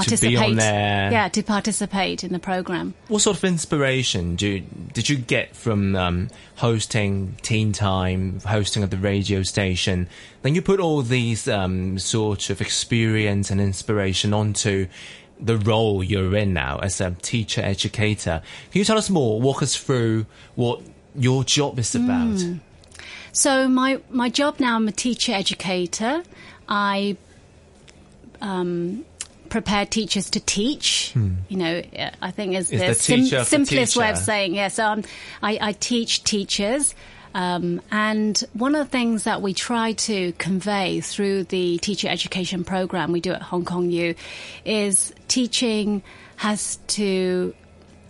[0.03, 0.49] To be participate.
[0.49, 1.11] on there.
[1.11, 2.93] Yeah, to participate in the program.
[3.07, 4.59] What sort of inspiration do you,
[4.93, 10.07] did you get from um, hosting Teen Time, hosting at the radio station?
[10.41, 14.87] Then you put all these um, sort of experience and inspiration onto
[15.39, 18.41] the role you're in now as a teacher educator.
[18.71, 19.41] Can you tell us more?
[19.41, 20.25] Walk us through
[20.55, 20.81] what
[21.15, 22.37] your job is about.
[22.37, 22.59] Mm.
[23.31, 26.23] So my my job now, I'm a teacher educator.
[26.69, 27.17] I
[28.41, 29.05] um,
[29.55, 31.11] prepare teachers to teach.
[31.13, 31.35] Hmm.
[31.47, 31.81] You know,
[32.21, 34.73] I think is, Is the, the the simplest way of saying yes.
[34.73, 35.03] So um,
[35.41, 36.93] I, I teach teachers.
[37.33, 42.65] Um, and one of the things that we try to convey through the teacher education
[42.65, 44.13] program we do at Hong Kong U
[44.65, 46.03] is teaching
[46.35, 47.55] has to,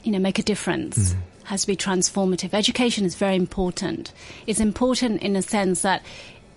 [0.03, 1.15] you know, make a difference.
[1.43, 2.55] Has to be transformative.
[2.55, 4.11] Education is very important.
[4.47, 6.03] It's important in a sense that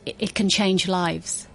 [0.06, 1.46] it, it can change lives.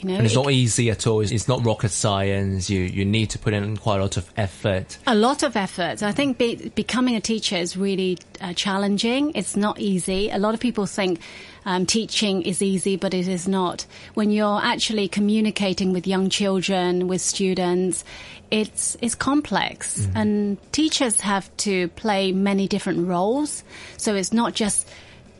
[0.00, 1.20] You know, And it's it not easy at all.
[1.20, 2.70] It's- It's not rocket science.
[2.70, 4.98] You you need to put in quite a lot of effort.
[5.06, 6.02] A lot of effort.
[6.02, 9.32] I think be, becoming a teacher is really uh, challenging.
[9.34, 10.30] It's not easy.
[10.30, 11.20] A lot of people think
[11.66, 13.86] um, teaching is easy, but it is not.
[14.14, 18.04] When you're actually communicating with young children, with students,
[18.50, 23.62] it's it's complex, and teachers have to play many different roles.
[23.96, 24.88] So it's not just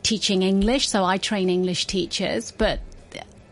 [0.03, 0.89] teaching English.
[0.89, 2.79] So I train English teachers, but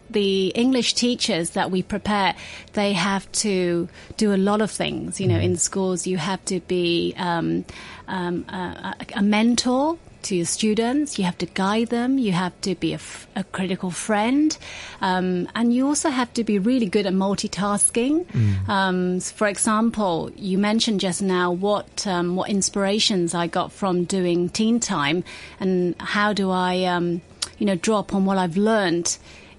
[0.09, 2.35] the English teachers that we prepare,
[2.73, 5.19] they have to do a lot of things.
[5.19, 7.65] You know, in schools, you have to be um,
[8.07, 11.17] um, a, a mentor to your students.
[11.17, 12.17] You have to guide them.
[12.17, 14.57] You have to be a, f- a critical friend,
[15.01, 18.25] um, and you also have to be really good at multitasking.
[18.25, 18.69] Mm.
[18.69, 24.49] Um, for example, you mentioned just now what um, what inspirations I got from doing
[24.49, 25.23] Teen Time,
[25.59, 27.21] and how do I, um,
[27.57, 29.17] you know, draw upon what I've learned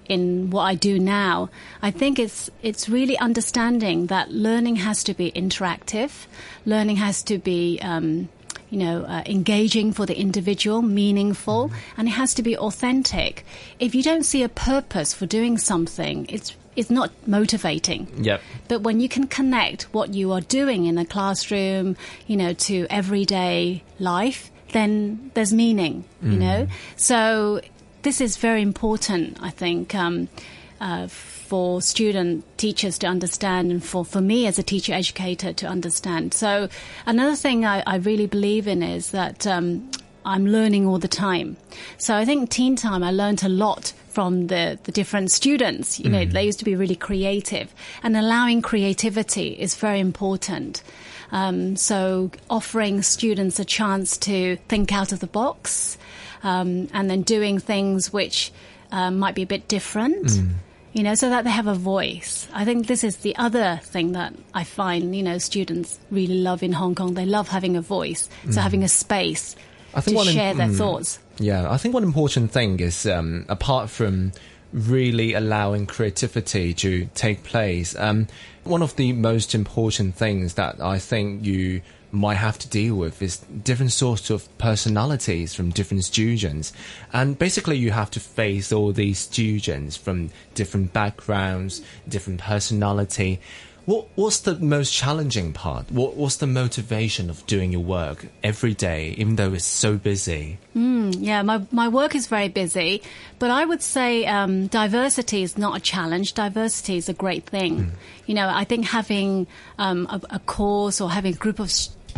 [0.09, 1.49] in what I do now.
[1.81, 6.25] I think it's it's really understanding that learning has to be interactive,
[6.65, 7.79] learning has to be.
[7.81, 8.27] Um,
[8.71, 13.43] you know, uh, engaging for the individual, meaningful, and it has to be authentic.
[13.79, 18.07] If you don't see a purpose for doing something, it's it's not motivating.
[18.21, 18.41] Yep.
[18.67, 21.97] But when you can connect what you are doing in a classroom,
[22.27, 26.39] you know, to everyday life, then there's meaning, you Mm.
[26.39, 26.67] know?
[26.95, 27.61] So
[28.03, 30.29] this is very important, I think, um,
[30.81, 35.67] uh, for student teachers to understand and for, for me as a teacher educator to
[35.67, 36.33] understand.
[36.33, 36.69] So
[37.05, 39.89] another thing I, I really believe in is that um,
[40.25, 41.57] I'm learning all the time.
[41.97, 45.99] So I think teen time, I learned a lot from the, the different students.
[45.99, 46.31] You know, Mhm.
[46.33, 47.73] they used to be really creative
[48.03, 50.83] and allowing creativity is very important.
[51.31, 55.97] Um, so offering students a chance to think out of the box,
[56.43, 58.51] um, and then doing things which
[58.91, 60.25] um, might be a bit different.
[60.27, 60.53] Mm.
[60.93, 62.47] you know, so that they have a voice.
[62.51, 66.63] I think this is the other thing that I find, you know, students really love
[66.63, 67.13] in Hong Kong.
[67.13, 68.63] They love having a voice, so Mm.
[68.63, 69.55] having a space
[69.93, 70.77] I think to share their mm.
[70.77, 71.19] thoughts.
[71.37, 74.31] Yeah, I think one important thing is um, apart from
[74.73, 78.27] really allowing creativity to take place, um,
[78.63, 81.81] one of the most important things that I think you
[82.11, 86.73] might have to deal with is different sorts of personalities from different students.
[87.13, 93.39] And basically, you have to face all these students from different backgrounds, different personality.
[93.85, 95.91] What, what's the most challenging part?
[95.91, 100.59] What, what's the motivation of doing your work every day, even though it's so busy?
[100.75, 103.01] Mm, yeah, my, my work is very busy,
[103.39, 106.35] but I would say um, diversity is not a challenge.
[106.35, 107.91] Diversity is a great thing.
[108.27, 109.47] You know, I think having
[109.79, 111.71] um, a, a course or having a group of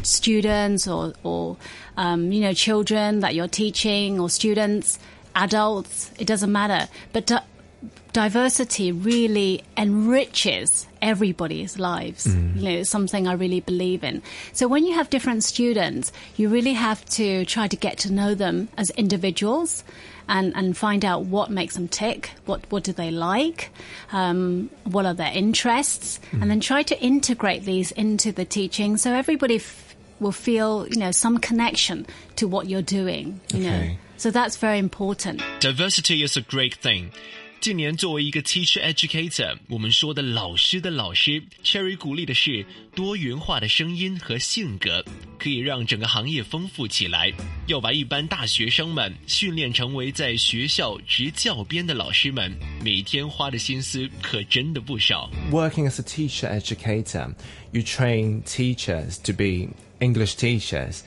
[0.03, 1.57] students or, or
[1.97, 4.99] um, you know, children that you're teaching or students,
[5.35, 6.89] adults, it doesn't matter.
[7.13, 7.43] But di-
[8.13, 12.27] diversity really enriches everybody's lives.
[12.27, 12.55] Mm.
[12.55, 14.21] You know, it's something I really believe in.
[14.53, 18.35] So when you have different students, you really have to try to get to know
[18.35, 19.83] them as individuals
[20.27, 23.71] and, and find out what makes them tick, what, what do they like,
[24.11, 29.13] um, what are their interests, and then try to integrate these into the teaching so
[29.13, 29.90] everybody f-
[30.20, 33.76] will feel, you know, some connection to what you're doing, you know.
[33.76, 33.98] Okay.
[34.16, 35.42] So that's very important.
[35.61, 37.11] Diversity is a great thing.
[37.59, 45.04] 近年作为一个 teacher educator，我们说的老师的老师，Cherry 鼓励的是多元化的声音和性格，
[45.38, 47.32] 可以让整个行业丰富起来。
[47.66, 52.54] 要把一般大学生们训练成为在学校执教鞭的老师们，
[52.84, 55.28] 每天花的心思可真的不少。
[55.50, 57.34] working as a teacher educator,
[57.72, 59.70] you train teachers to be
[60.01, 61.03] English teachers.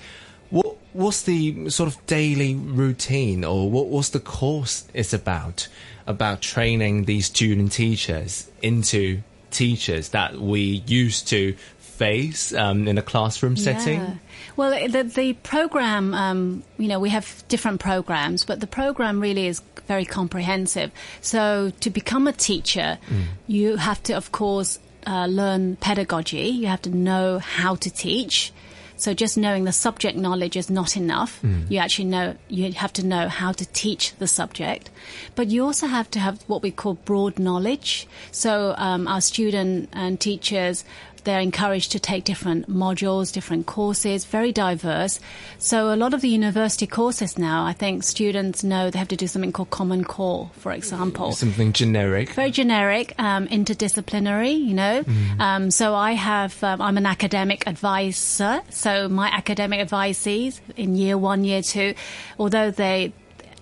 [0.51, 5.69] What what's the sort of daily routine, or what what's the course is about
[6.07, 9.21] about training these student teachers into
[9.51, 14.01] teachers that we used to face um, in a classroom setting?
[14.01, 14.15] Yeah.
[14.57, 19.47] Well, the, the program, um, you know, we have different programs, but the program really
[19.47, 20.93] is very comprehensive.
[21.21, 22.99] So to become a teacher,
[23.47, 26.49] you have to, of course, uh, learn pedagogy.
[26.49, 28.53] You have to know how to teach.
[28.97, 31.41] So just knowing the subject knowledge is not enough.
[31.43, 31.71] Mm.
[31.71, 34.91] You actually know, you have to know how to teach the subject.
[35.35, 38.07] But you also have to have what we call broad knowledge.
[38.31, 40.85] So um, our student and teachers,
[41.25, 45.21] they're encouraged to take different modules, different courses, very diverse.
[45.59, 49.17] So a lot of the university courses now, I think students know they have to
[49.17, 52.31] do something called Common Core, for example Something generic.
[52.31, 55.03] very generic, um, interdisciplinary, you know.
[55.03, 55.41] Mm.
[55.41, 58.61] Um, so I have, um, I'm an academic advisor.
[58.71, 61.95] So my academic advisees in year one, year two,
[62.39, 63.13] although they,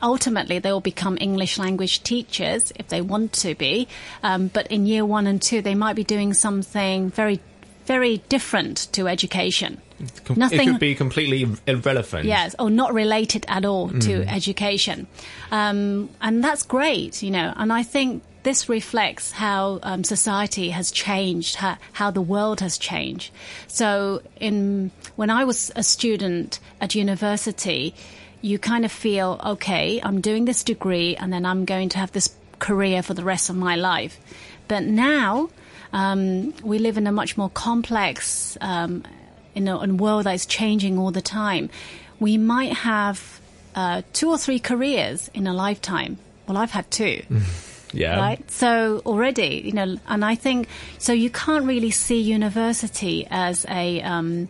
[0.02, 3.86] ultimately they will become English language teachers if they want to be.
[4.22, 7.40] Um, but in year one and two, they might be doing something very,
[7.86, 9.80] very different to education.
[10.24, 12.24] Com- Nothing- It could be completely irrelevant.
[12.24, 14.32] Yes, or not related at all to Mm.
[14.34, 15.06] education.
[15.52, 20.90] Um, and that's great, you know, and I think this reflects how um, society has
[20.90, 23.30] changed, how, how the world has changed.
[23.68, 27.94] So in, when I was a student at university,
[28.40, 32.10] you kind of feel, okay, I'm doing this degree and then I'm going to have
[32.10, 32.28] this
[32.62, 34.18] career for the rest of my life.
[34.68, 35.50] But now,
[35.92, 39.04] um, we live in a much more complex, um,
[39.54, 41.68] in a, in a world that is changing all the time.
[42.20, 43.40] We might have
[43.74, 46.18] uh, two or three careers in a lifetime.
[46.46, 47.22] Well, I've had two.
[47.94, 48.16] Yeah.
[48.16, 48.50] Right.
[48.50, 51.12] So already, you know, and I think so.
[51.12, 54.48] You can't really see university as a um,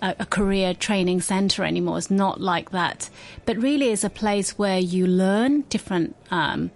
[0.00, 1.98] a, a career training center anymore.
[1.98, 3.10] It's not like that,
[3.44, 6.70] but really is a place where you learn different um,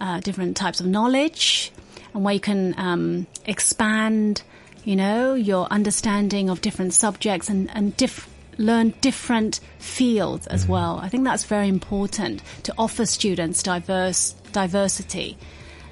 [0.00, 1.72] uh, different types of knowledge,
[2.14, 4.42] and where you can um, expand,
[4.84, 8.28] you know, your understanding of different subjects and and diff-
[8.58, 10.98] learn different fields as well.
[11.02, 15.36] I think that's very important to offer students diverse diversity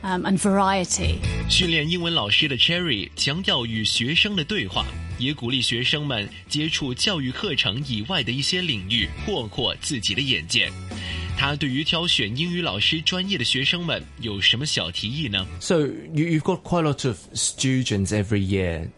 [0.03, 1.19] um, and variety.
[1.49, 4.87] 训练英文老师的 Cherry 强调与学生的对话，
[5.19, 10.71] 也鼓励学生们接触教育课程以外的一些领域，扩阔自己的眼界。
[11.39, 15.47] 他对于挑选英语老师专业的学生们有什么小提议呢？
[15.61, 18.89] So you, you've got quite a lot of students every year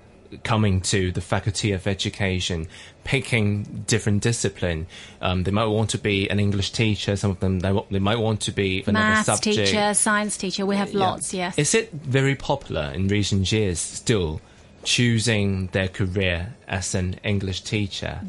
[0.43, 2.67] coming to the Faculty of Education,
[3.05, 4.87] picking different discipline.
[5.21, 7.17] Um, they might want to be an English teacher.
[7.17, 9.69] Some of them they, wa- they might want to be another Maths subject.
[9.69, 10.99] teacher, science teacher, we have Yeah.
[11.11, 11.57] lots, yes.
[11.57, 14.41] Is it very popular in recent years still
[14.85, 18.21] choosing their career as an English teacher?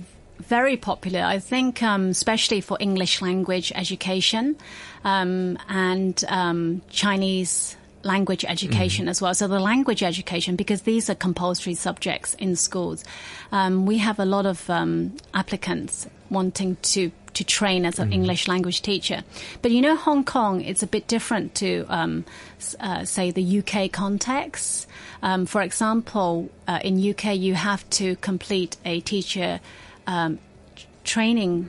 [0.42, 1.20] very popular.
[1.20, 4.56] I think, um, especially for English language education
[5.04, 9.34] um, and um, Chinese language education as well.
[9.34, 13.04] So the language education, because these are compulsory subjects in schools,
[13.52, 18.46] um, we have a lot of um, applicants wanting to to train as an English
[18.46, 19.22] language teacher.
[19.62, 22.24] But you know, Hong Kong, it's a bit different to, um,
[22.78, 24.86] uh, say, the UK context.
[25.22, 29.60] Um, for example, uh, in UK, you have to complete a teacher
[30.06, 30.38] um,
[31.04, 31.68] training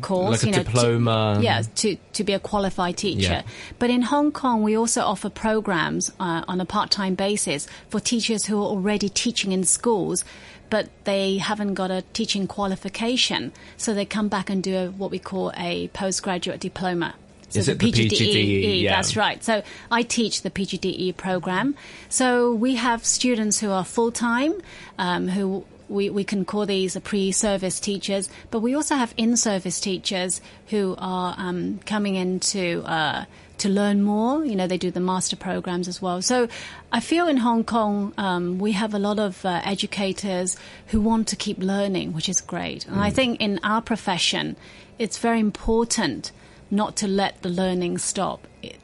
[0.00, 1.38] course, Like a you know, to- diploma.
[1.42, 3.20] yeah, to to be a qualified teacher.
[3.20, 3.42] Yeah.
[3.78, 8.46] But in Hong Kong, we also offer programs uh, on a part-time basis for teachers
[8.46, 10.24] who are already teaching in schools,
[10.70, 15.10] but they haven't got a teaching qualification, so they come back and do a, what
[15.10, 17.14] we call a postgraduate diploma.
[17.50, 18.82] So Is it the PGDE?
[18.82, 18.94] Yeah.
[18.94, 19.42] That's right.
[19.42, 21.74] So I teach the PGDE program.
[22.08, 24.54] So we have students who are full time,
[24.98, 30.40] um, who we, we can call these pre-service teachers, but we also have in-service teachers
[30.68, 33.24] who are um, coming in to uh,
[33.58, 34.44] to learn more.
[34.44, 36.22] You know, they do the master programs as well.
[36.22, 36.48] So
[36.92, 41.28] I feel in Hong Kong um, we have a lot of uh, educators who want
[41.28, 42.86] to keep learning, which is great.
[42.86, 44.56] And I think in our profession,
[44.98, 46.32] it's very important
[46.70, 48.46] not to let the learning stop.
[48.62, 48.78] It-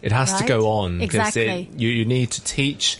[0.00, 1.68] It has to go on because Exactly.
[1.74, 2.98] it, you, you need to teach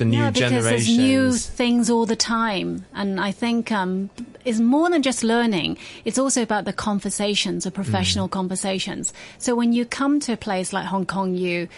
[0.00, 0.86] the new yeah, because generations.
[0.86, 4.10] there's new things all the time, and I think um,
[4.44, 5.76] it's more than just learning.
[6.04, 8.32] It's also about the conversations, the professional Mm.
[8.40, 9.12] conversations.
[9.38, 11.68] So when you come to a place like Hong Kong, you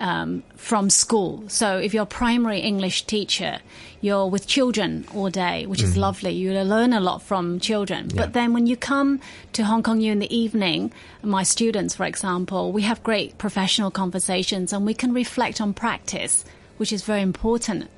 [0.00, 1.44] um, from school.
[1.46, 3.58] So if you're a primary English teacher,
[4.00, 5.98] you're with children all day, which is Mm-hmm.
[5.98, 6.08] Mhm.
[6.08, 6.32] lovely.
[6.42, 8.02] You learn a lot from children.
[8.10, 8.16] Yeah.
[8.22, 9.20] But then when you come
[9.52, 10.90] to Hong Kong U in the evening,
[11.22, 16.44] my students, for example, we have great professional conversations and we can reflect on practice,
[16.78, 17.88] which is very important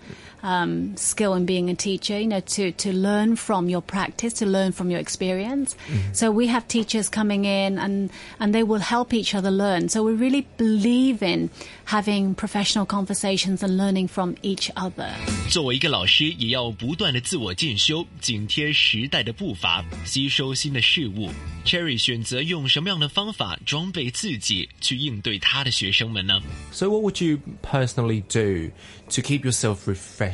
[0.44, 4.46] Um, skill in being a teacher, you know, to, to learn from your practice, to
[4.46, 5.76] learn from your experience.
[5.90, 6.14] Mhm.
[6.14, 9.90] So we have teachers coming in and, and they will help each other learn.
[9.90, 11.50] So we really believe in
[11.86, 15.10] having professional conversations and learning from each other.
[15.50, 21.32] 作为一个老师，也要不断的自我进修，紧贴时代的步伐，吸收新的事物。
[21.66, 26.40] Cherry 选择用什么样的方法装备自己，去应对他的学生们呢？
[26.72, 28.72] So, what would you personally do
[29.10, 30.29] to keep yourself refreshed,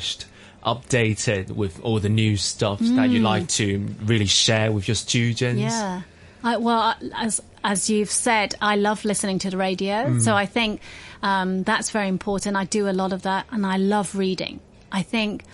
[0.65, 3.25] Updated with all the new stuff that you Mm.
[3.25, 5.61] like to really share with your students?
[5.61, 6.03] Yeah.
[6.43, 10.23] I, well, as as you've said, I love listening to the radio, Mm.
[10.23, 10.81] so I think
[11.23, 12.57] um, that's very important.
[12.57, 14.61] I do a lot of that, and I love reading.
[14.93, 15.45] I think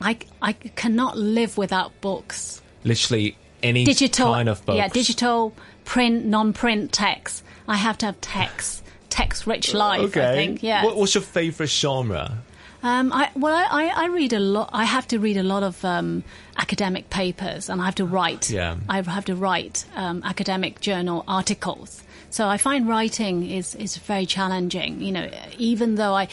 [0.00, 2.60] I I cannot live without books.
[2.84, 4.76] Literally any digital, kind of book.
[4.76, 5.52] yeah, digital,
[5.84, 7.42] print, non-print text.
[7.66, 10.00] I have to have text, text-rich life.
[10.10, 10.30] okay.
[10.30, 10.84] I think, yeah.
[10.84, 12.38] What, what's your favorite genre?
[12.82, 14.70] Um, I, well, I, I read a lot.
[14.72, 16.22] I have to read a lot of um,
[16.56, 18.50] academic papers, and I have to write.
[18.50, 18.76] Yeah.
[18.88, 22.02] I have to write um, academic journal articles.
[22.30, 25.00] So I find writing is is very challenging.
[25.00, 26.28] You know, even though I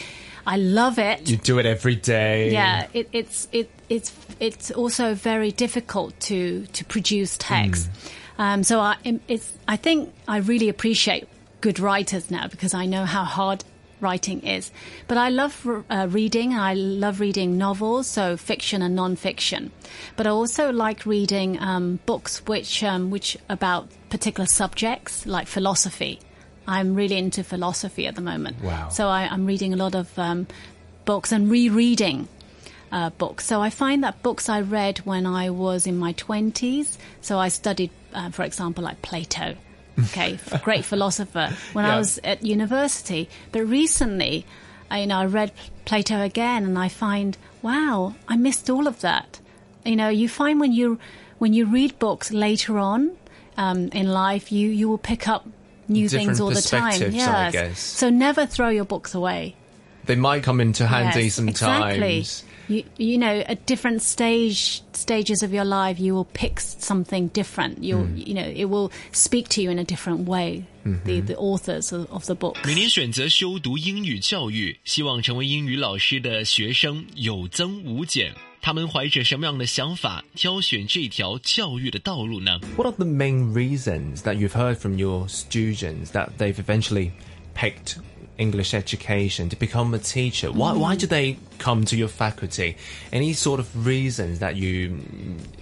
[0.45, 1.29] I love it.
[1.29, 2.51] You do it every day.
[2.51, 7.89] Yeah, it, it's it it's it's also very difficult to to produce text.
[8.37, 11.27] Um, so I it's I think I really appreciate
[11.61, 13.63] good writers now because I know how hard
[13.99, 14.71] writing is.
[15.07, 16.53] But I love uh, reading.
[16.53, 19.71] I love reading novels, so fiction and non-fiction.
[20.15, 26.19] But I also like reading um, books which um, which about particular subjects like philosophy.
[26.67, 28.63] I'm really into philosophy at the moment.
[28.63, 28.89] Wow.
[28.89, 30.47] So I, I'm reading a lot of um,
[31.05, 32.27] books and rereading
[32.91, 33.45] uh, books.
[33.45, 37.49] So I find that books I read when I was in my 20s, so I
[37.49, 39.55] studied, uh, for example, like Plato,
[39.99, 43.29] okay, great philosopher, when I was at university.
[43.51, 44.45] But recently,
[44.89, 45.51] I, you know, I read
[45.85, 49.39] Plato again and I find, wow, I missed all of that.
[49.83, 50.99] You know, you find when you,
[51.37, 53.11] when you read books later on
[53.57, 55.47] um, in life, you, you will pick up
[55.87, 57.11] new Different things all the time.
[57.11, 57.79] Yes.
[57.79, 59.55] So never throw your books away.
[60.05, 61.95] They might come into handy Yes, sometimes.
[61.95, 62.54] Exactly.
[62.68, 67.28] You, you know, at different stage stages of your life, you will pick s- something
[67.32, 67.78] different.
[67.80, 68.26] You'll, Mm.
[68.26, 70.64] you know, it will speak to you in a different way.
[70.84, 71.26] The Mhm.
[71.26, 72.56] the authors of, of the book.
[72.64, 78.32] 每年选择修读英语教育，希望成为英语老师的学生有增无减。
[78.62, 82.60] 他们怀着什么样的想法挑选这条教育的道路呢？
[82.76, 87.10] What are the main reasons that you've heard from your students that they've eventually
[87.56, 87.96] picked
[88.37, 90.51] English education to become a teacher?
[90.51, 90.79] Why, Mm.
[90.79, 92.75] why do they come to your faculty?
[93.11, 94.99] Any sort of reasons that you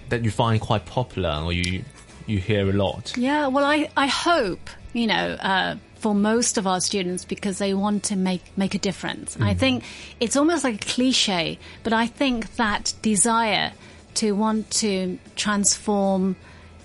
[0.09, 1.84] that you find quite popular or you
[2.28, 3.13] you hear a lot?
[3.17, 7.74] Yeah, well, I, I hope, you know, uh, for most of our students because they
[7.74, 9.36] want to make, make a difference.
[9.41, 9.57] I Mhm.
[9.59, 9.84] think
[10.21, 13.71] it's almost like a cliche, but I think that desire
[14.15, 16.36] to want to transform,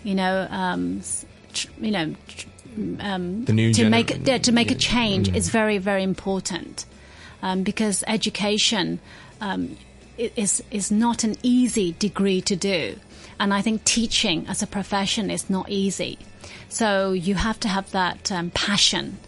[0.05, 1.03] you know, um,
[1.53, 2.47] tr- you know, tr-
[3.01, 5.37] um, The new to gener- make yeah, to make a change Mm.
[5.37, 6.85] is very very important.
[7.43, 8.99] um, because education
[9.41, 9.77] um,
[10.17, 12.97] is is not an easy degree to do,
[13.39, 16.19] and I think teaching as a profession is not easy.
[16.69, 19.19] So you have to have that um, passion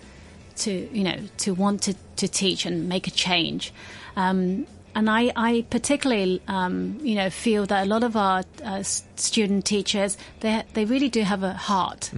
[0.65, 3.73] to you know to want to, to teach and make a change.
[4.17, 8.83] Um, and I, I particularly, um, you know, feel that a lot of our uh,
[8.83, 12.11] student teachers, they they really do have a heart.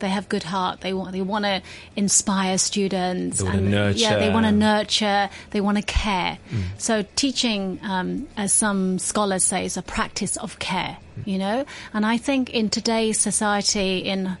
[0.00, 0.80] They have good heart.
[0.80, 1.62] They want they want to
[1.96, 3.38] inspire students.
[3.38, 5.04] They wanna and, Yeah, they want to nurture.
[5.06, 5.30] nurture.
[5.50, 6.38] They want to care.
[6.78, 10.98] So teaching, um, as some scholars say, is a practice of care.
[11.24, 14.36] You know, and I think in today's society, in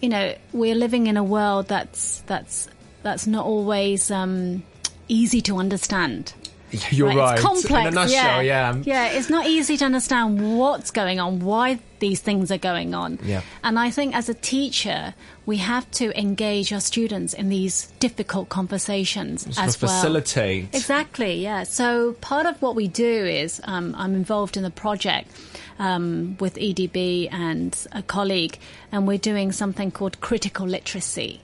[0.00, 2.68] you know, we're living in a world that's that's
[3.02, 4.62] that's not always um,
[5.08, 6.32] easy to understand.
[6.90, 7.34] You're right.
[7.34, 7.86] It's complex.
[7.86, 8.74] In a nutshell, yeah.
[8.84, 9.06] yeah.
[9.08, 13.18] It's not easy to understand what's going on, why these things are going on.
[13.22, 13.42] Yeah.
[13.62, 15.14] And I think as a teacher,
[15.46, 19.90] we have to engage our students in these difficult conversations Sort as well.
[19.90, 20.74] facilitate.
[20.74, 21.64] Exactly, yeah.
[21.64, 25.30] So part of what we do is um, I'm involved in a project
[25.78, 28.58] um, with EDB and a colleague,
[28.90, 31.40] and we're doing something called critical literacy.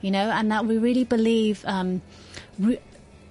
[0.00, 2.00] You know, and that we really believe um,
[2.58, 2.80] re-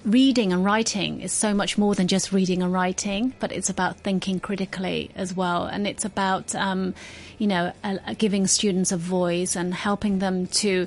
[0.05, 3.99] reading and writing is so much more than just reading and writing, but it's about
[4.01, 6.95] thinking critically as well, and it's about um,
[7.39, 10.87] you know uh, uh, giving students a voice and helping them to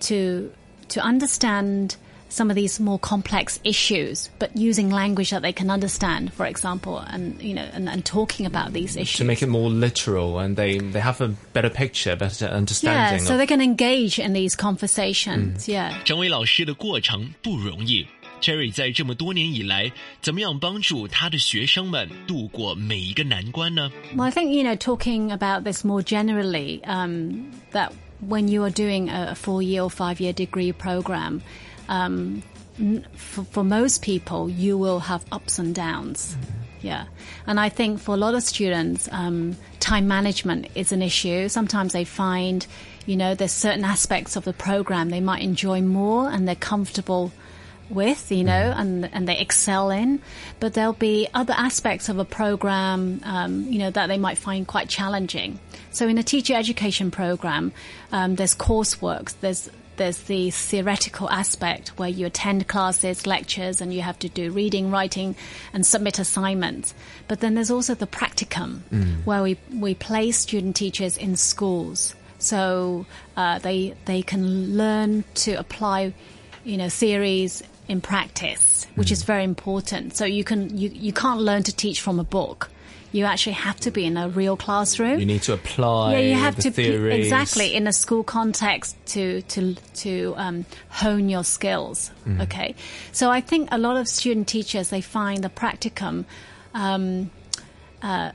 [0.00, 0.52] to
[0.88, 1.96] to understand
[2.28, 6.98] some of these more complex issues, but using language that they can understand, for example,
[6.98, 10.56] and you know, and, and talking about these issues to make it more literal and
[10.56, 13.20] they, they have a better picture, better yeah, understanding.
[13.20, 15.68] so of, they can engage in these conversations.
[15.68, 15.92] Yeah.
[16.04, 18.06] 成为老师的过程不容易。
[18.40, 23.90] Cherry 在这么多年以来，怎么样帮助他的学生们度过每一个难关呢？
[24.16, 28.70] Well, I think, you know, talking about this more generally, um, that when you are
[28.70, 31.40] doing a four year or five year degree program,
[31.88, 32.42] um,
[32.80, 36.36] n- for, for most people, you will have ups and downs.
[36.82, 37.04] Yeah.
[37.46, 41.48] And I think for a lot of students, um, time management is an issue.
[41.48, 42.66] Sometimes they find,
[43.06, 47.30] you know, there's certain aspects of the program they might enjoy more and they're comfortable
[47.89, 50.21] with, you know, and and they excel in.
[50.59, 54.67] But there'll be other aspects of a program, um, you know, that they might find
[54.67, 55.59] quite challenging.
[55.91, 57.71] So in a teacher education program,
[58.11, 64.01] um, there's coursework, there's there's the theoretical aspect where you attend classes, lectures, and you
[64.01, 65.35] have to do reading, writing,
[65.73, 66.93] and submit assignments.
[67.27, 68.81] But then there's also the practicum,
[69.25, 72.15] where we, we place student teachers in schools.
[72.39, 76.13] So uh, they they can learn to apply,
[76.63, 80.15] you know, theories in practice, which is very important.
[80.15, 82.69] So you can you, you can't learn to teach from a book.
[83.13, 85.17] You actually have to be in a real classroom.
[85.19, 87.25] you need to apply yeah, you have the to be- theories.
[87.25, 92.11] exactly in a school context to to to um, hone your skills.
[92.25, 92.41] Mm.
[92.43, 92.75] Okay,
[93.13, 96.25] so I think a lot of student teachers they find the practicum
[96.73, 97.31] um,
[98.01, 98.31] uh,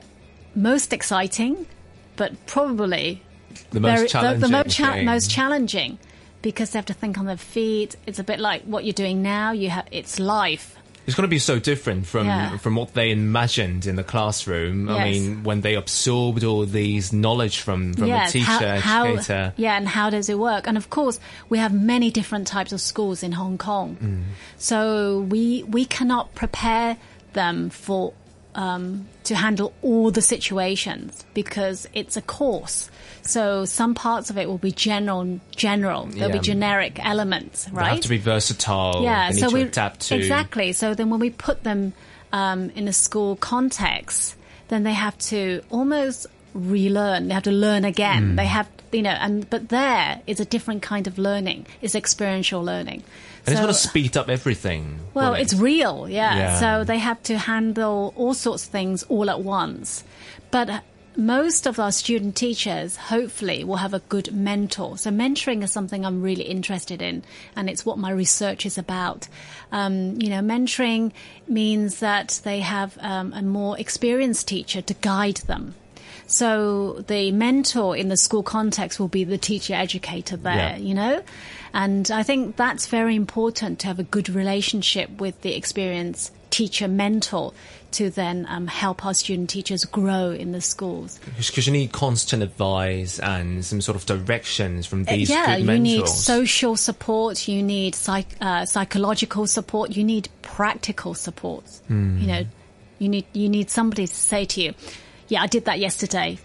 [0.55, 1.65] most exciting,
[2.15, 3.21] but probably
[3.71, 5.97] The most very- challenging the, most, cha- most challenging
[6.43, 7.95] because they have to think on their feet.
[8.05, 9.51] It's a bit like what you're doing now.
[9.51, 10.75] You have it's life.
[11.05, 12.57] It's going to be so different from Yeah.
[12.57, 14.87] from what they imagined in the classroom.
[14.87, 19.45] I mean, when they absorbed all these knowledge from from yes, a teacher, how, educator.
[19.47, 20.67] How, yeah, and how does it work?
[20.67, 21.19] And of course,
[21.49, 23.97] we have many different types of schools in Hong Kong.
[24.01, 24.23] Mm.
[24.57, 26.95] So we we cannot prepare
[27.33, 28.13] them for
[28.55, 32.89] um, to handle all the situations because it's a course.
[33.21, 36.05] So some parts of it will be general, general.
[36.05, 36.39] There'll Yeah.
[36.39, 37.85] be generic elements, right?
[37.85, 39.01] They have to be versatile.
[39.03, 40.73] yeah, so to we adapt to exactly.
[40.73, 41.93] So then, when we put them
[42.31, 44.35] um, in a school context,
[44.67, 47.27] then they have to almost relearn.
[47.27, 48.33] They have to learn again.
[48.33, 48.35] Mm.
[48.37, 51.65] They have, you know, and but there is a different kind of learning.
[51.81, 53.03] It's experiential learning.
[53.45, 54.99] And it's going to speed up everything.
[55.13, 55.41] well, it?
[55.41, 56.35] it's real, yeah.
[56.35, 56.59] Yeah.
[56.59, 60.03] So they have to handle all sorts of things all at once.
[60.49, 60.83] But
[61.15, 64.97] most of our student teachers, hopefully, will have a good mentor.
[64.97, 67.23] So mentoring is something I'm really interested in,
[67.55, 69.27] and it's what my research is about.
[69.71, 71.11] Um, you know, mentoring
[71.47, 75.75] means that they have um, a more experienced teacher to guide them.
[76.25, 80.77] So the mentor in the school context will be the teacher educator there, Yeah.
[80.77, 81.21] you know?
[81.73, 86.87] And I think that's very important to have a good relationship with the experienced teacher
[86.87, 87.51] mentor
[87.93, 91.19] to then um, help our student teachers grow in the schools.
[91.37, 95.67] Because you need constant advice and some sort of directions from Uh, these yeah, good
[95.67, 101.65] you need social support, you need psych, uh, psychological support, you need practical support.
[101.87, 102.19] Hmm.
[102.19, 102.45] You know,
[102.99, 104.73] you need you need somebody to say to you,
[105.27, 106.37] "Yeah, I did that yesterday.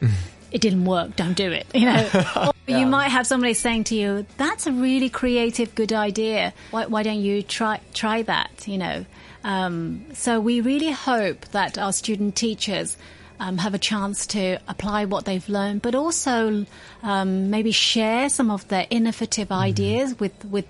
[0.50, 1.16] it didn't work.
[1.16, 2.52] Don't do it." You know.
[2.76, 6.52] You might have somebody saying to you, "That's a really creative, good idea.
[6.70, 9.06] Why, why don't you try try that?" You know.
[9.44, 12.96] Um, so we really hope that our student teachers
[13.40, 16.66] um, have a chance to apply what they've learned, but also
[17.02, 20.66] um, maybe share some of their innovative ideas with with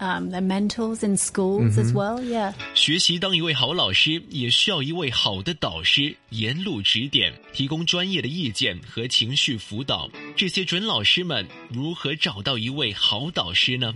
[0.00, 2.22] um, their mentors in schools as well.
[2.22, 2.52] Yeah.
[2.74, 10.10] 学习当一位好老师，也需要一位好的导师，沿路指点，提供专业的意见和情绪辅导。
[10.36, 13.94] 这些准老师们如何找到一位好导师呢？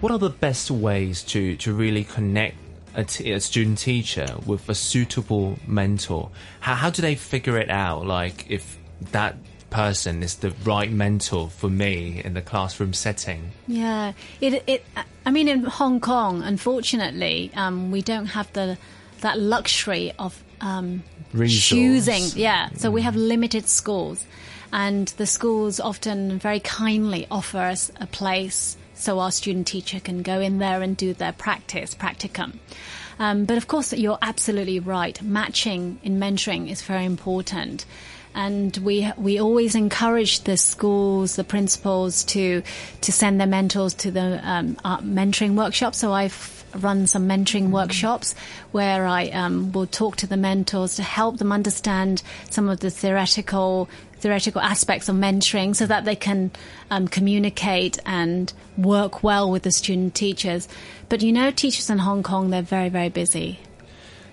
[0.00, 2.54] What are the best ways to, to really connect
[2.94, 6.30] a, t- a student teacher with a suitable mentor?
[6.60, 8.04] How, how do they figure it out?
[8.04, 8.62] Like, if
[9.12, 9.36] that
[9.69, 13.51] person is the right mentor for me in the classroom setting?
[13.67, 14.85] Yeah, it it.
[15.25, 18.77] I mean, in Hong Kong, unfortunately, um, we don't have the
[19.21, 21.03] that luxury of um,
[21.33, 22.23] choosing.
[22.35, 24.25] Yeah, so we have limited schools,
[24.71, 30.21] and the schools often very kindly offer us a place so our student teacher can
[30.21, 32.57] go in there and do their practice practicum.
[33.17, 35.21] Um, but of course, you're absolutely right.
[35.21, 37.85] Matching in mentoring is very important
[38.39, 42.63] and we we always encourage the schools, the principals to
[43.01, 45.97] to send their mentors to the um, uh, mentoring workshops.
[45.97, 48.35] So I've run some mentoring workshops
[48.71, 52.89] where I um, will talk to the mentors to help them understand some of the
[52.89, 56.51] theoretical theoretical aspects of mentoring, so that they can
[56.89, 60.69] um, communicate and work well with the student teachers.
[61.09, 63.59] But you know, teachers in Hong Kong they're very very busy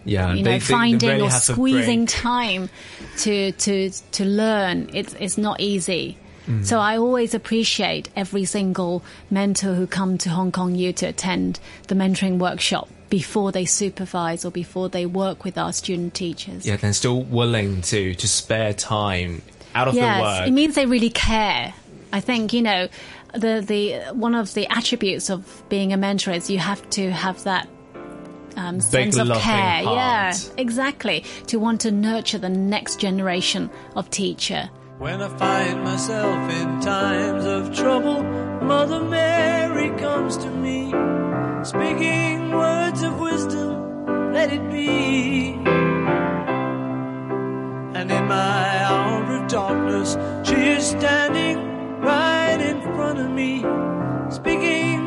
[0.07, 2.70] Yeah, you know, finding or squeezing time
[3.18, 4.88] to to to learn.
[4.94, 6.16] It's it's not easy.
[6.46, 6.64] Mm.
[6.64, 11.59] So I always appreciate every single mentor who come to Hong Kong U to attend
[11.88, 16.66] the mentoring workshop before they supervise or before they work with our student teachers.
[16.66, 19.42] Yeah, they're still willing to, to spare time
[19.74, 20.48] out of yes, the work.
[20.48, 21.74] it means they really care.
[22.12, 22.88] I think you know
[23.34, 27.42] the the one of the attributes of being a mentor is you have to have
[27.44, 27.68] that
[28.57, 29.82] um, sense of loving care.
[29.82, 31.24] Yeah, exactly.
[31.48, 34.70] To want to nurture the next generation of teacher.
[34.98, 38.22] When I find myself in times of trouble,
[38.62, 40.86] Mother Mary comes to me,
[41.62, 45.52] speaking words of wisdom, let it be.
[47.94, 50.16] And in my hour of darkness,
[50.48, 51.59] she is standing
[52.00, 53.61] right in front of me,
[54.30, 55.05] speaking words of wisdom,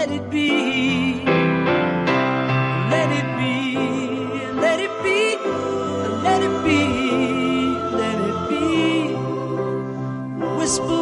[0.00, 1.22] let it be.
[2.94, 3.76] Let it be,
[4.64, 5.36] let it be,
[6.24, 6.82] let it be,
[8.00, 8.64] let it be.
[10.56, 10.99] Whisper